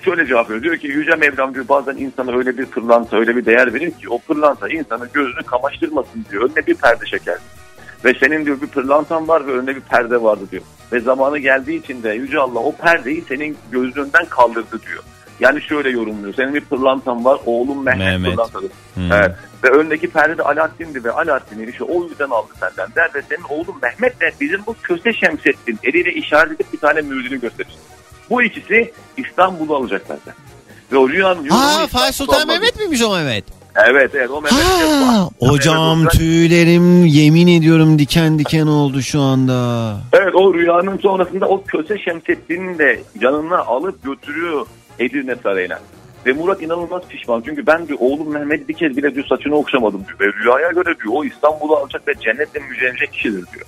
[0.06, 0.64] Şöyle cevap veriyor.
[0.64, 4.10] Diyor ki Yüce Mevlam diyor bazen insana öyle bir pırlanta öyle bir değer verir ki
[4.10, 6.44] o pırlanta insanın gözünü kamaştırmasın diyor.
[6.44, 7.38] Önüne bir perde çeker.
[8.06, 10.64] Ve senin diyor bir pırlantan var ve önünde bir perde vardı diyor.
[10.92, 15.04] Ve zamanı geldiği için de Yüce Allah o perdeyi senin gözünden kaldırdı diyor.
[15.40, 16.34] Yani şöyle yorumluyor.
[16.34, 18.32] Senin bir pırlantan var oğlum Mehmet, Mehmet.
[18.32, 18.72] pırlantadır.
[18.94, 19.12] Hmm.
[19.12, 19.32] Evet.
[19.64, 23.44] Ve önündeki perde de Alaaddin'di ve Alaaddin'i işte o yüzden aldı senden der ve senin
[23.50, 27.76] oğlun Mehmet de bizim bu köse Şemsettin eliyle işaret edip bir tane mührünü gösterir.
[28.30, 30.36] Bu ikisi İstanbul'u alacak benden.
[30.92, 32.48] Ve o rüyanın Ha Fatih Sultan almadı.
[32.48, 33.44] Mehmet miymiş o Mehmet?
[33.88, 34.64] Evet evet o Mehmet.
[34.64, 39.98] Ha, hocam tüylerim yemin ediyorum diken diken oldu şu anda.
[40.14, 44.66] Evet o rüyanın sonrasında o köse Şemsettin'in de yanına alıp götürüyor
[45.00, 45.80] Edirne Sarayı'na.
[46.26, 47.44] Ve Murat inanılmaz pişman.
[47.46, 50.20] Çünkü ben diyor oğlum Mehmet bir kez bile diyor saçını okşamadım diyor.
[50.20, 53.65] Ve rüyaya göre diyor o İstanbul'u alacak ve cennetle müjdelenecek kişidir diyor.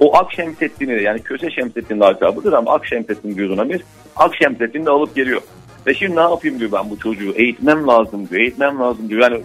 [0.00, 3.80] O Ak Şemsettin'i yani Köse Şemsettin lakabıdır ama Ak Şemsettin diyoruz ona biz.
[4.16, 5.40] Ak de alıp geliyor.
[5.86, 7.32] Ve şimdi ne yapayım diyor ben bu çocuğu.
[7.36, 8.40] Eğitmem lazım diyor.
[8.40, 9.20] Eğitmem lazım diyor.
[9.20, 9.42] Yani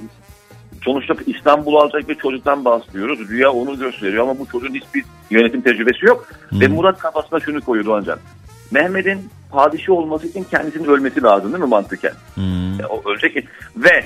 [0.84, 3.30] sonuçta İstanbul'u alacak bir çocuktan bahsediyoruz.
[3.30, 6.28] Rüya onu gösteriyor ama bu çocuğun hiçbir yönetim tecrübesi yok.
[6.54, 8.20] Ve Murat kafasına şunu koyuyor Doğancan.
[8.72, 12.14] Mehmet'in padişah olması için kendisinin ölmesi lazım değil mi mantıken?
[12.80, 14.04] Ya o ölecek ve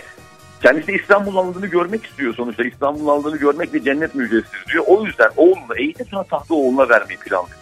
[0.65, 2.63] kendisi İstanbul'un alındığını görmek istiyor sonuçta.
[2.63, 4.83] İstanbul'un alındığını görmek bir cennet müjdesidir diyor.
[4.87, 7.57] O yüzden oğlunu eğitip sonra tahtı oğluna vermeyi planlıyor.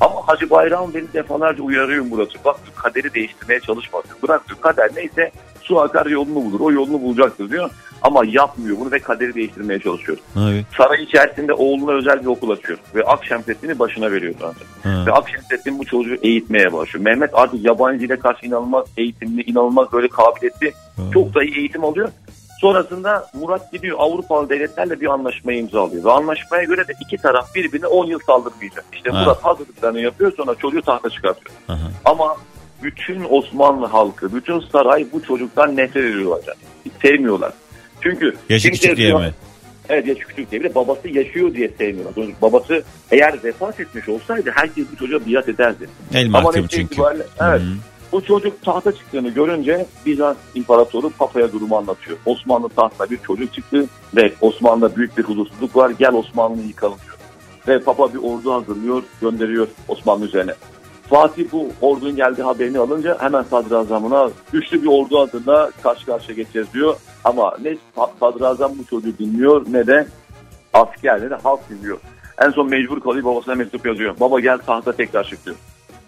[0.00, 2.38] Ama Hacı Bayram beni defalarca uyarıyor Murat'ı.
[2.44, 4.16] Bak kaderi değiştirmeye çalışma diyor.
[4.22, 5.30] Bırak diyor kader neyse
[5.62, 6.60] su akar yolunu bulur.
[6.60, 7.70] O yolunu bulacaktır diyor.
[8.02, 10.18] Ama yapmıyor bunu ve kaderi değiştirmeye çalışıyor.
[10.36, 10.64] Abi.
[10.76, 12.78] Saray içerisinde oğluna özel bir okul açıyor.
[12.94, 14.66] Ve Akşemsettin'i başına veriyor zaten.
[14.82, 15.06] Ha.
[15.06, 17.04] Ve Akşemsettin bu çocuğu eğitmeye başlıyor.
[17.04, 20.72] Mehmet artık yabancı dile karşı inanılmaz eğitimli, inanılmaz böyle kabiliyetli.
[21.14, 22.08] Çok da iyi eğitim alıyor.
[22.64, 26.04] Sonrasında Murat gidiyor Avrupalı devletlerle bir anlaşmayı imzalıyor.
[26.04, 28.84] Ve anlaşmaya göre de iki taraf birbirine 10 yıl saldırmayacak.
[28.92, 29.20] İşte Ha.
[29.20, 31.56] Murat hazırlıklarını yapıyor sonra çocuğu tahta çıkartıyor.
[32.04, 32.36] Ama
[32.82, 36.40] bütün Osmanlı halkı, bütün saray bu çocuktan nefret ediyorlar.
[36.84, 37.52] Hiç sevmiyorlar.
[38.00, 39.32] Çünkü Yaşı küçük diye mi?
[39.88, 40.60] Evet yaşı küçük diye.
[40.64, 42.12] Bir de babası yaşıyor diye sevmiyorlar.
[42.14, 45.88] Çünkü babası eğer vefat etmiş olsaydı herkes bu çocuğa biat ederdi.
[46.14, 46.94] El mahkum çünkü.
[46.94, 47.60] itibariyle- evet.
[48.14, 52.18] Bu çocuk tahta çıktığını görünce Bizans İmparatoru Papa'ya durumu anlatıyor.
[52.26, 53.86] Osmanlı tahtına bir çocuk çıktı
[54.16, 55.90] ve Osmanlı'da büyük bir huzursuzluk var.
[55.90, 57.18] Gel Osmanlı'yı yıkalım diyor.
[57.68, 60.54] Ve Papa bir ordu hazırlıyor, gönderiyor Osmanlı üzerine.
[61.10, 66.72] Fatih bu ordunun geldiği haberini alınca hemen sadrazamına güçlü bir ordu adına karşı karşıya geçeceğiz
[66.74, 66.96] diyor.
[67.24, 67.76] Ama ne
[68.20, 70.06] sadrazam bu çocuğu dinliyor ne de
[70.72, 71.98] asker ne de halk dinliyor.
[72.42, 74.20] En son mecbur kalıyor babasına mektup yazıyor.
[74.20, 75.40] Baba gel tahta tekrar çık.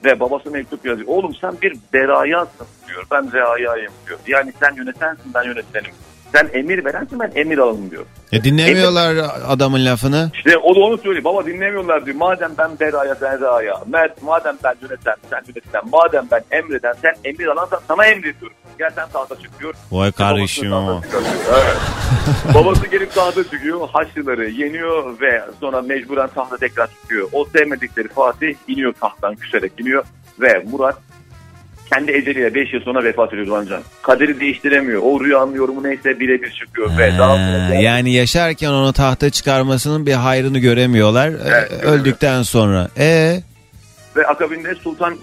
[0.05, 1.09] Ve babası mektup yazıyor.
[1.09, 3.07] Oğlum sen bir berayasın diyor.
[3.11, 4.19] Ben reayayım diyor.
[4.27, 5.93] Yani sen yönetensin ben yönetenim.
[6.33, 8.05] Sen emir verensin ben emir alalım diyor.
[8.33, 9.17] E dinlemiyorlar
[9.49, 10.31] adamın lafını.
[10.35, 11.25] İşte o da onu söylüyor.
[11.25, 12.17] Baba dinlemiyorlar diyor.
[12.17, 13.83] Madem ben beraya sen reaya.
[13.87, 15.91] Mert madem ben yöneten sen yöneten.
[15.91, 18.57] Madem ben emreden sen emir alansan sana emrediyorum.
[18.79, 19.75] Gel sen tahta çık diyor.
[19.93, 21.03] Vay kardeşim ama.
[21.55, 21.77] Evet.
[22.55, 23.89] Babası gelip tahta çıkıyor.
[23.93, 27.29] Haçlıları yeniyor ve sonra mecburen tahta tekrar çıkıyor.
[27.33, 30.05] O sevmedikleri Fatih iniyor tahttan küserek iniyor.
[30.41, 30.97] Ve Murat
[31.93, 33.83] kendi eceliyle 5 yıl sonra vefat ediyor Doğancan.
[34.03, 35.03] Kaderi değiştiremiyor.
[35.05, 36.99] O rüyanın yorumu neyse birebir çıkıyor.
[36.99, 41.29] Ve daha sonra Ha, yani yaşarken onu tahta çıkarmasının bir hayrını göremiyorlar.
[41.29, 42.89] E, Evet, Öldükten sonra.
[42.99, 43.41] E
[44.17, 45.17] Ve akabinde Sultan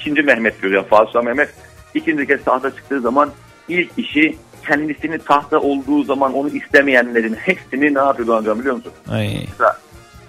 [0.00, 0.22] 2.
[0.22, 0.72] Mehmet diyor.
[0.72, 1.48] Yani Fatih Mehmet
[1.94, 3.30] ikinci kez tahta çıktığı zaman
[3.68, 4.36] ilk işi
[4.68, 8.92] kendisini tahta olduğu zaman onu istemeyenlerin hepsini ne yapıyor Doğancan biliyor musun?
[9.10, 9.28] ay.
[9.50, 9.78] Mesela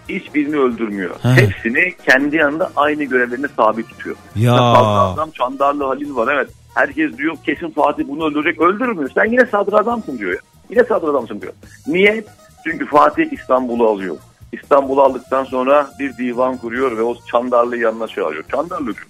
[0.09, 1.15] hiçbirini öldürmüyor.
[1.23, 1.35] Ha.
[1.35, 4.15] Hepsini kendi yanında aynı görevlerini sabit tutuyor.
[4.35, 4.57] Ya.
[4.57, 6.49] Sadrazam Çandarlı Halil var evet.
[6.75, 9.09] Herkes diyor kesin Fatih bunu öldürecek öldürmüyor.
[9.15, 10.39] Sen yine sadrazamsın diyor ya.
[10.69, 11.53] Yine sadrazamsın diyor.
[11.87, 12.25] Niye?
[12.63, 14.17] Çünkü Fatih İstanbul'u alıyor.
[14.51, 18.43] İstanbul'u aldıktan sonra bir divan kuruyor ve o Çandarlı'yı yanına çağırıyor.
[18.51, 19.07] Çandarlı diyor.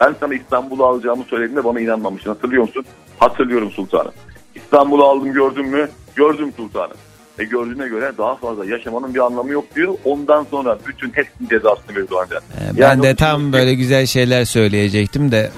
[0.00, 2.30] Ben sana İstanbul'u alacağımı söylediğimde bana inanmamıştın.
[2.30, 2.84] Hatırlıyor musun?
[3.18, 4.12] Hatırlıyorum sultanım.
[4.54, 5.88] İstanbul'u aldım gördün mü?
[6.16, 6.96] Gördüm sultanım.
[7.38, 9.94] E gördüğüne göre daha fazla yaşamanın bir anlamı yok diyor.
[10.04, 12.40] Ondan sonra bütün hepsinin cezasını veriyor Doğancan.
[12.80, 15.50] Ben de tam böyle güzel şeyler söyleyecektim de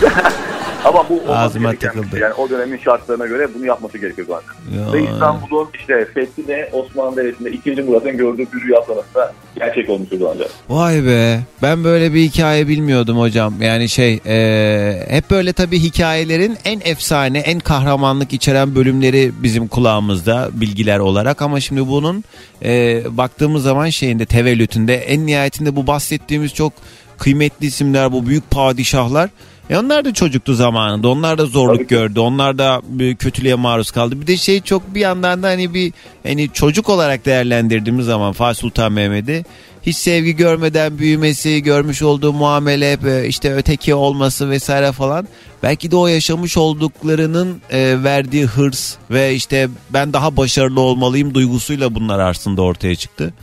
[0.84, 2.10] Ama bu Ağzıma tıkıldı.
[2.10, 2.20] şey.
[2.20, 4.80] Yani o dönemin şartlarına göre bunu yapması gerekiyor zaten.
[4.80, 4.92] Ya.
[4.92, 7.82] Ve İstanbul'un işte fethi de Osmanlı Devleti'nde 2.
[7.82, 10.46] Murat'ın gördüğü bir rüya sonrasında gerçek olmuştu zaten.
[10.68, 13.62] Vay be ben böyle bir hikaye bilmiyordum hocam.
[13.62, 20.48] Yani şey e, hep böyle tabii hikayelerin en efsane en kahramanlık içeren bölümleri bizim kulağımızda
[20.52, 21.42] bilgiler olarak.
[21.42, 22.24] Ama şimdi bunun
[22.64, 26.72] e, baktığımız zaman şeyinde tevellütünde en nihayetinde bu bahsettiğimiz çok
[27.18, 29.30] kıymetli isimler bu büyük padişahlar.
[29.70, 31.08] E onlar da çocuktu zamanında.
[31.08, 32.20] Onlar da zorluk gördü.
[32.20, 34.20] Onlar da bir kötülüğe maruz kaldı.
[34.20, 35.92] Bir de şey çok bir yandan da hani bir
[36.22, 39.44] hani çocuk olarak değerlendirdiğimiz zaman Fatih Sultan Mehmet'i
[39.82, 45.28] hiç sevgi görmeden büyümesi, görmüş olduğu muamele, e, işte öteki olması vesaire falan.
[45.62, 51.94] Belki de o yaşamış olduklarının e, verdiği hırs ve işte ben daha başarılı olmalıyım duygusuyla
[51.94, 53.34] bunlar aslında ortaya çıktı.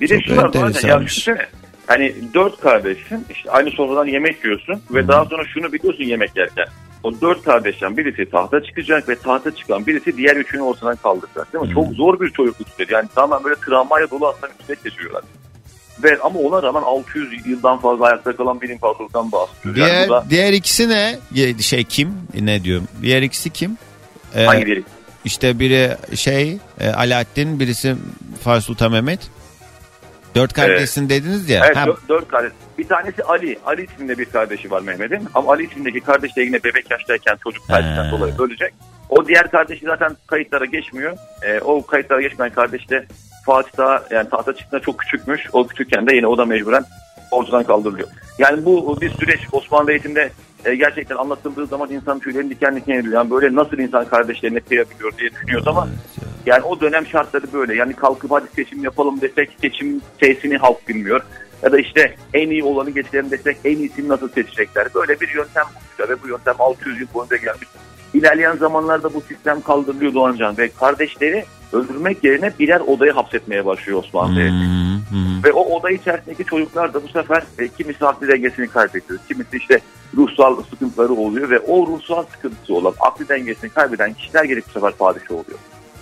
[0.00, 1.57] Bir de Çok şu var zaten ya düşünsene.
[1.88, 6.66] Hani dört kardeşsin işte aynı sofradan yemek yiyorsun ve daha sonra şunu biliyorsun yemek yerken.
[7.02, 11.64] O dört kardeşten birisi tahta çıkacak ve tahta çıkan birisi diğer üçünü ortadan kaldıracak değil
[11.64, 11.74] mi?
[11.74, 12.94] Çok zor bir çocukluk süreci.
[12.94, 15.22] Yani tamamen böyle travmayla dolu aslında süreç geçiriyorlar.
[16.02, 19.80] Ve ama ona rağmen 600 yıldan fazla ayakta kalan bir imparatorluktan bahsediyoruz.
[19.80, 21.18] Yani Diğer bu da diğer ikisi ne?
[21.60, 22.14] Şey kim?
[22.40, 22.88] Ne diyorum?
[23.02, 23.78] Diğer ikisi kim?
[24.34, 24.82] Ee, hangi biri?
[25.24, 27.96] İşte biri şey e, Alaaddin, birisi
[28.44, 29.20] Fatih Sultan Mehmet.
[30.38, 31.64] Dört kardeşsin dediniz ya.
[31.66, 32.52] Evet Ha, dört, dört kardeş.
[32.78, 33.58] Bir tanesi Ali.
[33.66, 35.28] Ali isminde bir kardeşi var Mehmet'in.
[35.34, 38.74] Ama Ali ismindeki kardeş de yine bebek yaştayken çocuk felcinden dolayı ölecek.
[39.08, 41.16] O diğer kardeşi zaten kayıtlara geçmiyor.
[41.42, 43.06] Ee, o kayıtlara geçmeyen kardeş de
[43.46, 45.40] Fatih daha yani tahta çıktığında çok küçükmüş.
[45.52, 46.84] O küçükken de yine o da mecburen
[47.30, 48.08] ortadan kaldırılıyor.
[48.38, 50.30] Yani bu bir süreç Osmanlı eğitimde
[50.64, 53.14] e, gerçekten anlatıldığı zaman insan tüylerini diken diken ediyor.
[53.14, 55.88] Yani böyle nasıl insan kardeşlerine kıyabiliyor diye düşünüyoruz ama
[56.46, 57.74] yani o dönem şartları böyle.
[57.74, 61.20] Yani kalkıp hadi seçim yapalım desek seçim sesini halk bilmiyor.
[61.62, 64.88] Ya da işte en iyi olanı getirelim desek en iyisini nasıl seçecekler.
[64.94, 67.68] Böyle bir yöntem bulmuşlar ve bu yöntem 600 yıl boyunca gelmiş.
[68.14, 74.36] İlerleyen zamanlarda bu sistem kaldırılıyor Doğancan ve kardeşleri öldürmek yerine birer odaya hapsetmeye başlıyor Osmanlı
[74.36, 74.78] Devleti.
[75.44, 79.18] Ve o oda içerisindeki çocuklar da bu sefer e, kimisi akli dengesini kaybediyor.
[79.28, 79.80] Kimisi işte
[80.16, 84.92] ruhsal sıkıntıları oluyor ve o ruhsal sıkıntısı olan akli dengesini kaybeden kişiler gelip bu sefer
[84.92, 85.58] padişah oluyor.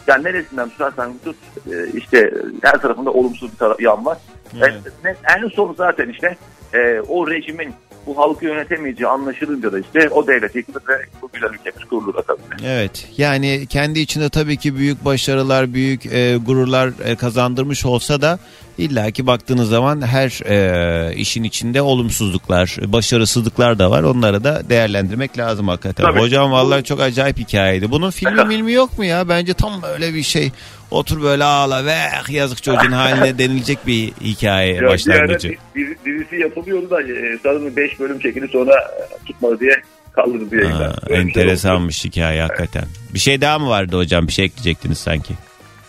[0.07, 1.36] Yani neresinden tutarsan tut
[1.72, 4.18] e, işte her tarafında olumsuz bir taraf, yan var.
[4.59, 4.72] Evet.
[5.05, 6.36] E, ne- en son zaten işte
[6.74, 7.74] e, o rejimin
[8.07, 12.66] bu halkı yönetemeyeceği anlaşılınca da işte o devlet yıkılır ve bu güzel ülkemiz kurulur tabii.
[12.66, 18.38] Evet yani kendi içinde tabii ki büyük başarılar, büyük e, gururlar e, kazandırmış olsa da
[18.78, 24.03] İlla ki baktığınız zaman her e, işin içinde olumsuzluklar, başarısızlıklar da var.
[24.03, 26.05] Onları da değerlendirmek lazım hakikaten.
[26.05, 26.20] Tabii.
[26.20, 27.90] Hocam vallahi çok acayip hikayeydi.
[27.90, 29.28] Bunun filmi milmi yok mu ya?
[29.28, 30.53] Bence tam böyle bir şey.
[30.91, 31.95] Otur böyle ağla ve
[32.30, 35.55] yazık çocuğun haline denilecek bir hikaye ara başlangıcı.
[35.74, 39.82] dizi- dizisi yapılıyordu da e, sanırım 5 bölüm çekildi sonra e, tutmadı diye
[40.12, 40.78] kaldırdı yayından.
[40.78, 42.84] Ha, şey enteresanmış hikaye hakikaten.
[43.14, 44.26] Bir şey daha mı vardı hocam?
[44.26, 45.34] Bir şey ekleyecektiniz sanki.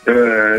[0.08, 0.12] Ee,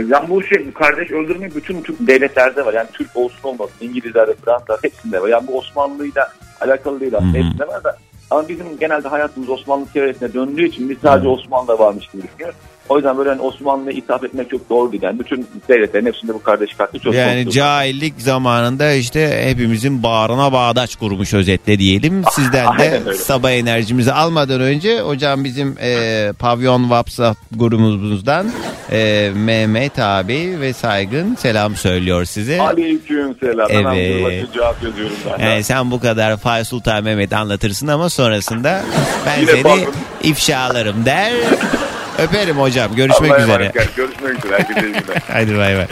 [0.08, 2.72] yani bu şey bu kardeş öldürme bütün Türk devletlerde var.
[2.74, 5.28] Yani Türk olsun olmasın İngilizlerde, Fransa'da hepsinde var.
[5.28, 7.38] Yani bu Osmanlı'yla alakalı değil aslında.
[7.38, 7.96] Hepsinde var da.
[8.30, 12.56] Ama bizim genelde hayatımız Osmanlı ticaretine döndüğü için biz sadece Osmanlı'da varmış gibi düşünüyoruz.
[12.88, 15.02] O yüzden böyle hani Osmanlı'ya ithaf etmek çok doğru değil.
[15.02, 17.52] Yani bütün devletlerin hepsinde bu kardeş katli çok Yani konuşulur.
[17.54, 22.22] cahillik zamanında işte hepimizin bağrına bağdaş kurmuş özetle diyelim.
[22.32, 28.46] Sizden de sabah enerjimizi almadan önce hocam bizim e, Pavyon WhatsApp grubumuzdan
[28.92, 32.60] e, Mehmet abi ve Saygın selam söylüyor size.
[32.60, 33.68] Aleyküm selam.
[33.72, 34.46] Evet.
[34.54, 35.44] cevap yazıyorum ben.
[35.46, 38.82] Yani sen bu kadar Fay Sultan Mehmet anlatırsın ama sonrasında
[39.26, 39.92] ben Yine seni pardon.
[40.22, 41.32] ifşalarım der.
[42.18, 42.94] Öperim hocam.
[42.94, 43.52] Görüşmek Allah'a üzere.
[43.64, 43.96] emanet.
[43.96, 44.58] Görüşmek üzere.
[44.58, 45.22] Herkese iyi günler.
[45.32, 45.86] Hadi bay bay.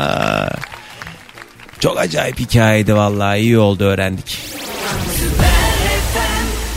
[0.00, 0.48] Aa,
[1.80, 4.38] çok acayip hikayeydi vallahi iyi oldu öğrendik.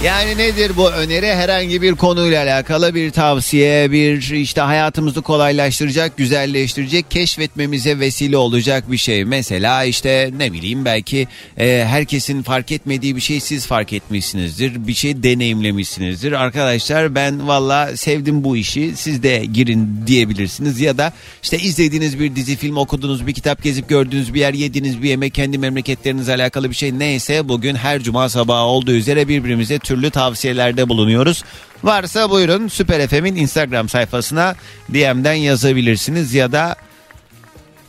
[0.05, 1.27] Yani nedir bu öneri?
[1.27, 8.97] Herhangi bir konuyla alakalı bir tavsiye, bir işte hayatımızı kolaylaştıracak, güzelleştirecek, keşfetmemize vesile olacak bir
[8.97, 9.25] şey.
[9.25, 11.27] Mesela işte ne bileyim belki
[11.57, 14.87] e, herkesin fark etmediği bir şey siz fark etmişsinizdir.
[14.87, 16.31] Bir şey deneyimlemişsinizdir.
[16.31, 20.79] Arkadaşlar ben valla sevdim bu işi siz de girin diyebilirsiniz.
[20.81, 25.01] Ya da işte izlediğiniz bir dizi, film, okuduğunuz bir kitap, gezip gördüğünüz bir yer, yediğiniz
[25.01, 29.79] bir yemek, kendi memleketlerinizle alakalı bir şey neyse bugün her cuma sabahı olduğu üzere birbirimize
[29.95, 31.43] türlü tavsiyelerde bulunuyoruz.
[31.83, 34.55] Varsa buyurun Süper FM'in Instagram sayfasına
[34.93, 36.75] DM'den yazabilirsiniz ya da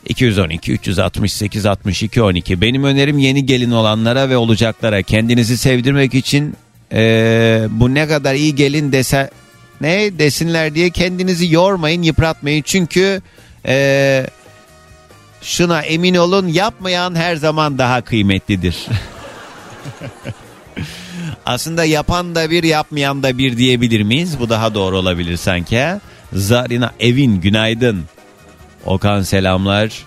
[0.05, 6.55] 212 368 62 12 benim önerim yeni gelin olanlara ve olacaklara kendinizi sevdirmek için
[6.91, 9.29] eee, bu ne kadar iyi gelin dese
[9.81, 13.21] ne desinler diye kendinizi yormayın yıpratmayın çünkü
[13.67, 14.27] eee,
[15.41, 18.87] şuna emin olun yapmayan her zaman daha kıymetlidir.
[21.47, 24.39] Aslında yapan da bir yapmayan da bir diyebilir miyiz?
[24.39, 25.85] Bu daha doğru olabilir sanki.
[26.33, 28.03] Zarina Evin günaydın.
[28.85, 30.05] Okan selamlar.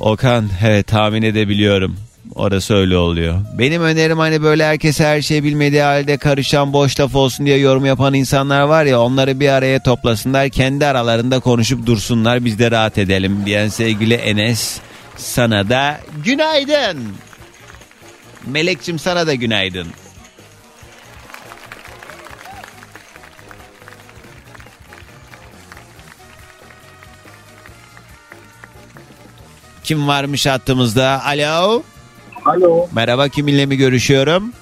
[0.00, 1.96] Okan evet tahmin edebiliyorum.
[2.34, 3.40] Orası öyle oluyor.
[3.58, 7.84] Benim önerim hani böyle herkese her şey bilmediği halde karışan boş laf olsun diye yorum
[7.84, 12.98] yapan insanlar var ya onları bir araya toplasınlar kendi aralarında konuşup dursunlar biz de rahat
[12.98, 14.78] edelim diyen sevgili Enes
[15.16, 17.14] sana da günaydın.
[18.46, 19.86] Melekçim sana da günaydın.
[29.84, 31.22] Kim varmış hattımızda?
[31.24, 31.82] Alo.
[32.44, 32.86] Alo.
[32.94, 34.52] Merhaba kiminle mi görüşüyorum?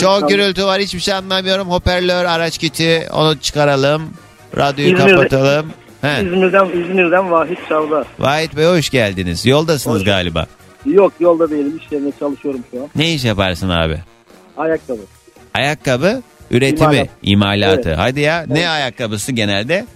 [0.00, 1.68] Çok gürültü var hiçbir şey anlamıyorum.
[1.70, 4.02] Hoparlör, araç kiti onu çıkaralım.
[4.56, 5.72] Radyoyu İzmir'de- kapatalım.
[6.02, 6.20] He.
[6.24, 8.06] İzmir'den, İzmir'den Vahit Çavdar.
[8.18, 9.46] Vahit Bey hoş geldiniz.
[9.46, 10.46] Yoldasınız Hoş- galiba.
[10.86, 12.88] Yok yolda değilim iş yerinde çalışıyorum şu an.
[12.96, 13.98] Ne iş yaparsın abi?
[14.56, 15.00] Ayakkabı.
[15.54, 17.08] Ayakkabı üretimi, İmalat.
[17.22, 17.88] imalatı.
[17.88, 17.98] Evet.
[17.98, 18.44] Hadi ya.
[18.48, 18.68] Ne Evet.
[18.68, 19.86] ayakkabısı genelde?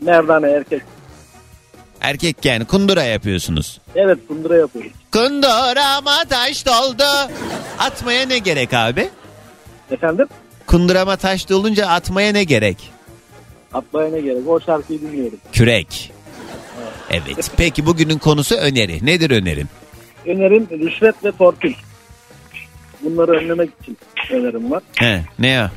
[0.00, 0.82] Merdane erkek.
[2.00, 3.80] Erkek yani kundura yapıyorsunuz.
[3.94, 4.92] Evet kundura yapıyoruz.
[5.12, 7.04] Kundurama taş doldu.
[7.78, 9.08] Atmaya ne gerek abi?
[9.90, 10.26] Efendim?
[10.66, 12.90] Kundurama taş dolunca atmaya ne gerek?
[13.74, 14.48] Atmaya ne gerek?
[14.48, 15.38] O şarkıyı dinliyorum.
[15.52, 16.12] Kürek.
[17.10, 17.50] Evet.
[17.56, 19.06] Peki bugünün konusu öneri.
[19.06, 19.68] Nedir önerin?
[20.26, 21.72] Önerim rüşvet ve torpil.
[23.02, 23.96] Bunları önlemek için
[24.30, 24.82] önerim var.
[24.96, 25.70] He, ne ya?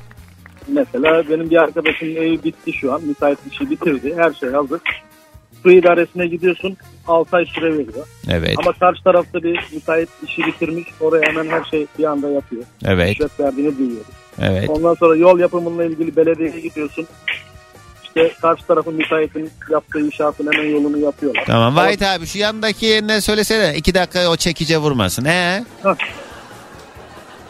[0.67, 3.01] Mesela benim bir arkadaşımın evi bitti şu an.
[3.03, 4.15] Müsait işi bitirdi.
[4.17, 4.81] Her şey hazır.
[5.63, 6.77] Su idaresine gidiyorsun.
[7.07, 8.07] 6 ay süre veriyor.
[8.29, 8.55] Evet.
[8.57, 10.87] Ama karşı tarafta bir müsait işi bitirmiş.
[10.99, 12.63] Oraya hemen her şey bir anda yapıyor.
[12.85, 13.09] Evet.
[13.09, 14.07] Rüşvet verdiğini duyuyoruz.
[14.41, 14.69] Evet.
[14.69, 17.07] Ondan sonra yol yapımıyla ilgili belediyeye gidiyorsun.
[18.15, 21.43] İşte karşı tarafın müteahhitin yaptığı inşaatın hemen yolunu yapıyorlar.
[21.47, 23.75] Tamam Vahit abi şu yandaki ne söylesene.
[23.77, 25.25] iki dakika o çekice vurmasın.
[25.25, 25.63] He?
[25.83, 25.95] Hah.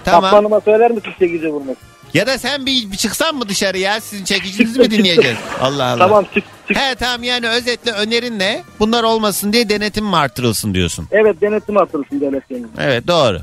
[0.05, 0.21] Tamam.
[0.21, 1.77] Kaplanıma söyler misin çekici vurmak?
[2.13, 4.01] Ya da sen bir, bir çıksan mı dışarı ya?
[4.01, 5.37] Sizin çekicinizi mi dinleyeceğiz?
[5.61, 5.97] Allah Allah.
[5.97, 6.77] Tamam çık çık.
[6.77, 8.63] He tamam yani özetle önerin ne?
[8.79, 11.07] Bunlar olmasın diye denetim mi artırılsın diyorsun?
[11.11, 12.71] Evet denetim atılsın devletin.
[12.79, 13.39] Evet doğru.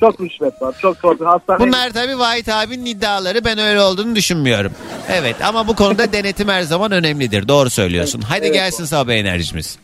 [0.00, 0.74] Çok rüşvet var.
[0.82, 1.24] Çok torpil.
[1.24, 1.58] Hastane...
[1.58, 4.72] Bunlar tabii Vahit abinin iddiaları ben öyle olduğunu düşünmüyorum.
[5.12, 7.48] Evet ama bu konuda denetim her zaman önemlidir.
[7.48, 8.20] Doğru söylüyorsun.
[8.20, 8.54] Hadi evet.
[8.54, 9.78] gelsin sabah enerjimiz.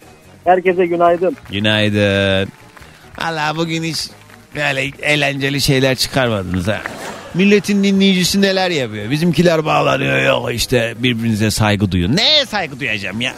[0.45, 1.37] Herkese günaydın.
[1.51, 2.49] Günaydın.
[3.19, 4.11] Allah bugün hiç
[4.55, 6.81] böyle eğlenceli şeyler çıkarmadınız ha.
[7.35, 9.11] Milletin dinleyicisi neler yapıyor?
[9.11, 12.17] Bizimkiler bağlanıyor yok işte birbirinize saygı duyun.
[12.17, 13.35] Neye saygı duyacağım ya?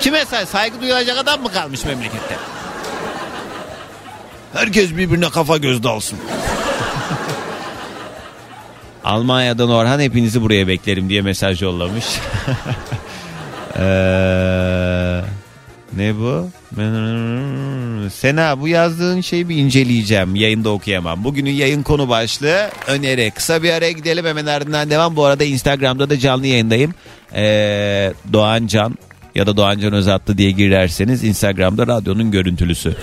[0.00, 2.36] Kime say saygı duyulacak adam mı kalmış memlekette?
[4.52, 6.18] Herkes birbirine kafa göz dalsın.
[9.04, 12.04] Almanya'dan Orhan hepinizi buraya beklerim diye mesaj yollamış.
[13.78, 15.20] Ee,
[15.96, 16.50] ne bu?
[18.10, 20.34] Sena bu yazdığın şeyi bir inceleyeceğim.
[20.36, 21.24] Yayında okuyamam.
[21.24, 23.32] Bugünün yayın konu başlığı öneri.
[23.34, 25.16] Kısa bir araya gidelim hemen ardından devam.
[25.16, 26.94] Bu arada Instagram'da da canlı yayındayım.
[27.34, 28.98] Ee, Doğan Can
[29.34, 32.96] ya da Doğan Can Özattı diye girerseniz Instagram'da radyonun görüntülüsü.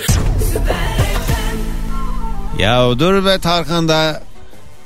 [2.60, 4.22] Ya dur be Tarkan da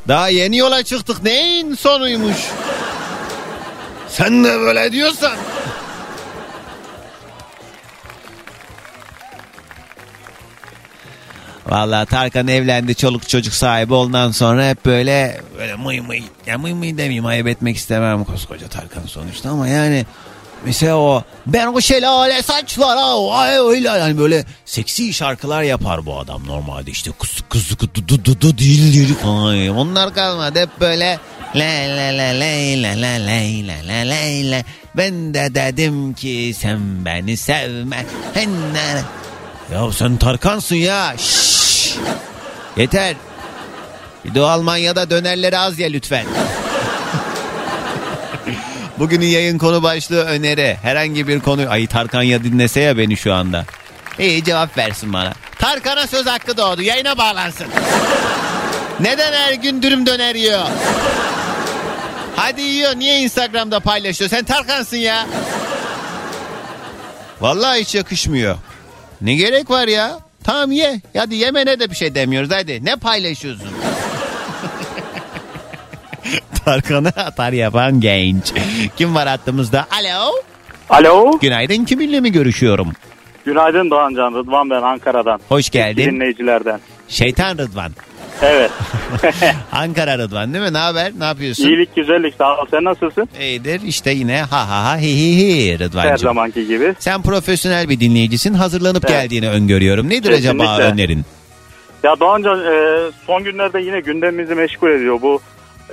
[0.08, 1.24] daha yeni yola çıktık.
[1.24, 2.38] Neyin sonuymuş?
[4.08, 5.38] Sen de böyle diyorsan.
[11.68, 16.74] Vallahi Tarkan evlendi çoluk çocuk sahibi ondan sonra hep böyle böyle mıy mıy ya mıy
[16.74, 20.06] mıy demeyeyim ayıp etmek istemem koskoca Tarkan sonuçta ama yani
[20.66, 26.48] mesela o ben o şelale saçlara ay öyle yani böyle seksi şarkılar yapar bu adam
[26.48, 31.20] normalde işte kız kız du du du du değil ay onlar kalmadı hep böyle
[31.56, 31.66] la
[31.98, 33.48] la la la la la la
[33.88, 34.64] la la la
[34.98, 38.06] ben de dedim ki sen beni sevme
[39.74, 41.14] ya sen Tarkansın ya.
[41.18, 41.98] Şşş.
[42.78, 43.16] Yeter.
[44.26, 46.26] Bir de o Almanya'da dönerleri az ya lütfen.
[49.00, 50.78] Bugünün yayın konu başlığı öneri.
[50.82, 51.70] Herhangi bir konu.
[51.70, 53.66] Ay Tarkan ya dinlese ya beni şu anda.
[54.20, 55.34] İyi cevap versin bana.
[55.60, 56.82] Tarkan'a söz hakkı doğdu.
[56.82, 57.68] Yayına bağlansın.
[59.00, 60.62] Neden her gün dürüm döner yiyor?
[62.36, 62.96] Hadi yiyor.
[62.96, 64.30] Niye Instagram'da paylaşıyor?
[64.30, 65.28] Sen Tarkan'sın ya.
[67.42, 68.58] Vallahi hiç yakışmıyor.
[69.22, 70.20] Ne gerek var ya?
[70.44, 71.02] Tamam ye.
[71.18, 72.50] Hadi yemene de bir şey demiyoruz.
[72.52, 73.70] Hadi ne paylaşıyorsun?
[76.66, 78.54] Tarkan'a atar yapan genç.
[78.98, 79.86] Kim var hattımızda?
[79.92, 80.32] Alo.
[80.90, 81.40] Alo.
[81.40, 82.92] Günaydın kiminle mi görüşüyorum?
[83.46, 85.40] Günaydın Doğan Can Rıdvan ben Ankara'dan.
[85.50, 86.12] Hoş geldin.
[86.12, 86.80] Dinleyicilerden.
[87.08, 87.92] Şeytan Rıdvan.
[88.42, 88.72] Evet.
[89.72, 90.74] Ankara Rıdvan değil mi?
[90.74, 91.12] Ne haber?
[91.20, 91.64] Ne yapıyorsun?
[91.64, 92.66] İyilik güzellik sağ ol.
[92.72, 93.30] Sen nasılsın?
[93.42, 93.82] İyidir.
[93.82, 96.12] İşte yine ha ha ha hi hi hi Rıdvancığım.
[96.12, 96.96] Her zamanki gibi.
[97.00, 98.54] Sen profesyonel bir dinleyicisin.
[98.54, 99.22] Hazırlanıp Evet.
[99.22, 100.10] geldiğini öngörüyorum.
[100.10, 100.84] Nedir acaba Kesinlikle.
[101.04, 101.26] önerin?
[102.04, 102.98] Ya Doğan Can e,
[103.28, 105.42] son günlerde yine gündemimizi meşgul ediyor bu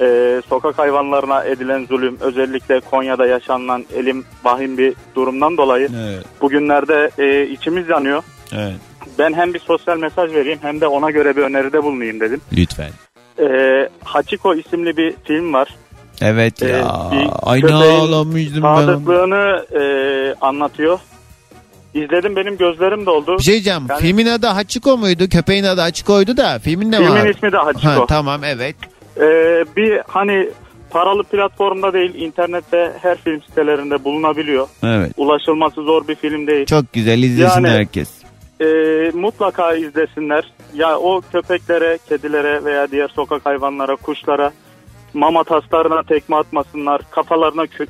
[0.01, 2.17] e, sokak hayvanlarına edilen zulüm.
[2.21, 5.89] Özellikle Konya'da yaşanılan elim vahim bir durumdan dolayı.
[6.05, 6.25] Evet.
[6.41, 8.23] Bugünlerde e, içimiz yanıyor.
[8.53, 8.75] Evet.
[9.19, 12.41] Ben hem bir sosyal mesaj vereyim hem de ona göre bir öneride bulunayım dedim.
[12.57, 12.91] Lütfen.
[13.39, 13.45] E,
[14.05, 15.75] Hachiko isimli bir film var.
[16.23, 17.09] Evet Ee, ya.
[17.13, 18.77] bir Aynı ağlamıştım ben.
[18.77, 19.83] Sadıklığını e,
[20.41, 20.99] anlatıyor.
[21.95, 23.39] İzledim benim gözlerim doldu.
[23.39, 23.83] Bir şey diyeceğim.
[23.89, 25.29] Yani Filmin adı Hachiko muydu?
[25.29, 26.59] Köpeğin adı Hachiko'ydu da.
[26.59, 27.27] Filmin ne Filmin var?
[27.27, 27.89] ismi de Hachiko.
[27.89, 28.77] Ha, tamam evet.
[29.17, 29.21] E,
[29.77, 30.49] bir hani
[30.91, 34.69] paralı platformda değil internette her film sitelerinde bulunabiliyor.
[34.83, 35.13] Evet.
[35.17, 36.67] Ulaşılması zor bir film değil.
[36.67, 38.21] Çok güzel izlesin Yani- herkes.
[38.61, 38.67] E,
[39.15, 40.53] mutlaka izlesinler.
[40.75, 44.53] Ya o köpeklere, kedilere veya diğer sokak hayvanlara, kuşlara
[45.15, 47.01] mama taslarına tekme atmasınlar.
[47.11, 47.87] Kafalarına kü-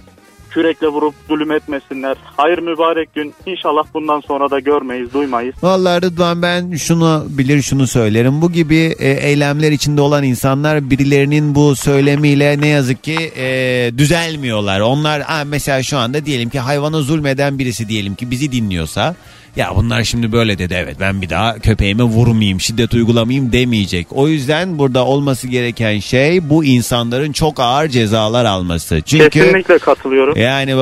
[0.50, 2.16] kürekle vurup zulüm etmesinler.
[2.36, 3.34] Hayır mübarek gün.
[3.46, 5.54] İnşallah bundan sonra da görmeyiz, duymayız.
[5.62, 8.42] Vallahi Rıdvan ben şunu bilir şunu söylerim.
[8.42, 14.80] Bu gibi e, eylemler içinde olan insanlar birilerinin bu söylemiyle ne yazık ki e, düzelmiyorlar.
[14.80, 19.16] Onlar ha, mesela şu anda diyelim ki hayvana zulmeden birisi diyelim ki bizi dinliyorsa
[19.56, 24.06] ya bunlar şimdi böyle dedi evet ben bir daha köpeğime vurmayayım şiddet uygulamayayım demeyecek.
[24.10, 29.00] O yüzden burada olması gereken şey bu insanların çok ağır cezalar alması.
[29.06, 30.36] Çünkü Kesinlikle katılıyorum.
[30.38, 30.76] yani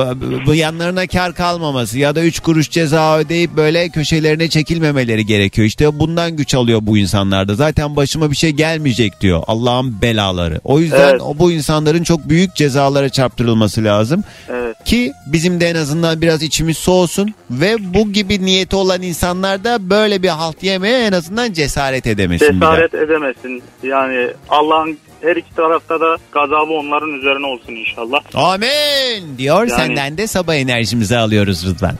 [0.45, 5.67] bu- yanlarına kar kalmaması ya da 3 kuruş ceza ödeyip böyle köşelerine çekilmemeleri gerekiyor.
[5.67, 7.55] İşte bundan güç alıyor bu insanlarda.
[7.55, 10.61] Zaten başıma bir şey gelmeyecek diyor Allah'ın belaları.
[10.63, 11.21] O yüzden Evet.
[11.35, 14.23] bu insanların çok büyük cezalara çarptırılması lazım.
[14.49, 14.75] Evet.
[14.85, 19.89] Ki bizim de en azından biraz içimiz soğusun ve bu gibi niyeti olan insanlar da
[19.89, 22.53] böyle bir halt yemeye en azından cesaret edemesin.
[22.53, 23.63] Cesaret edemesin.
[23.83, 28.19] Yani Allah'ın her iki tarafta da gazabı onların üzerine olsun inşallah.
[28.33, 31.95] Amin diyor Yani- senden de sabah enerjimizi alıyoruz Rıdvan.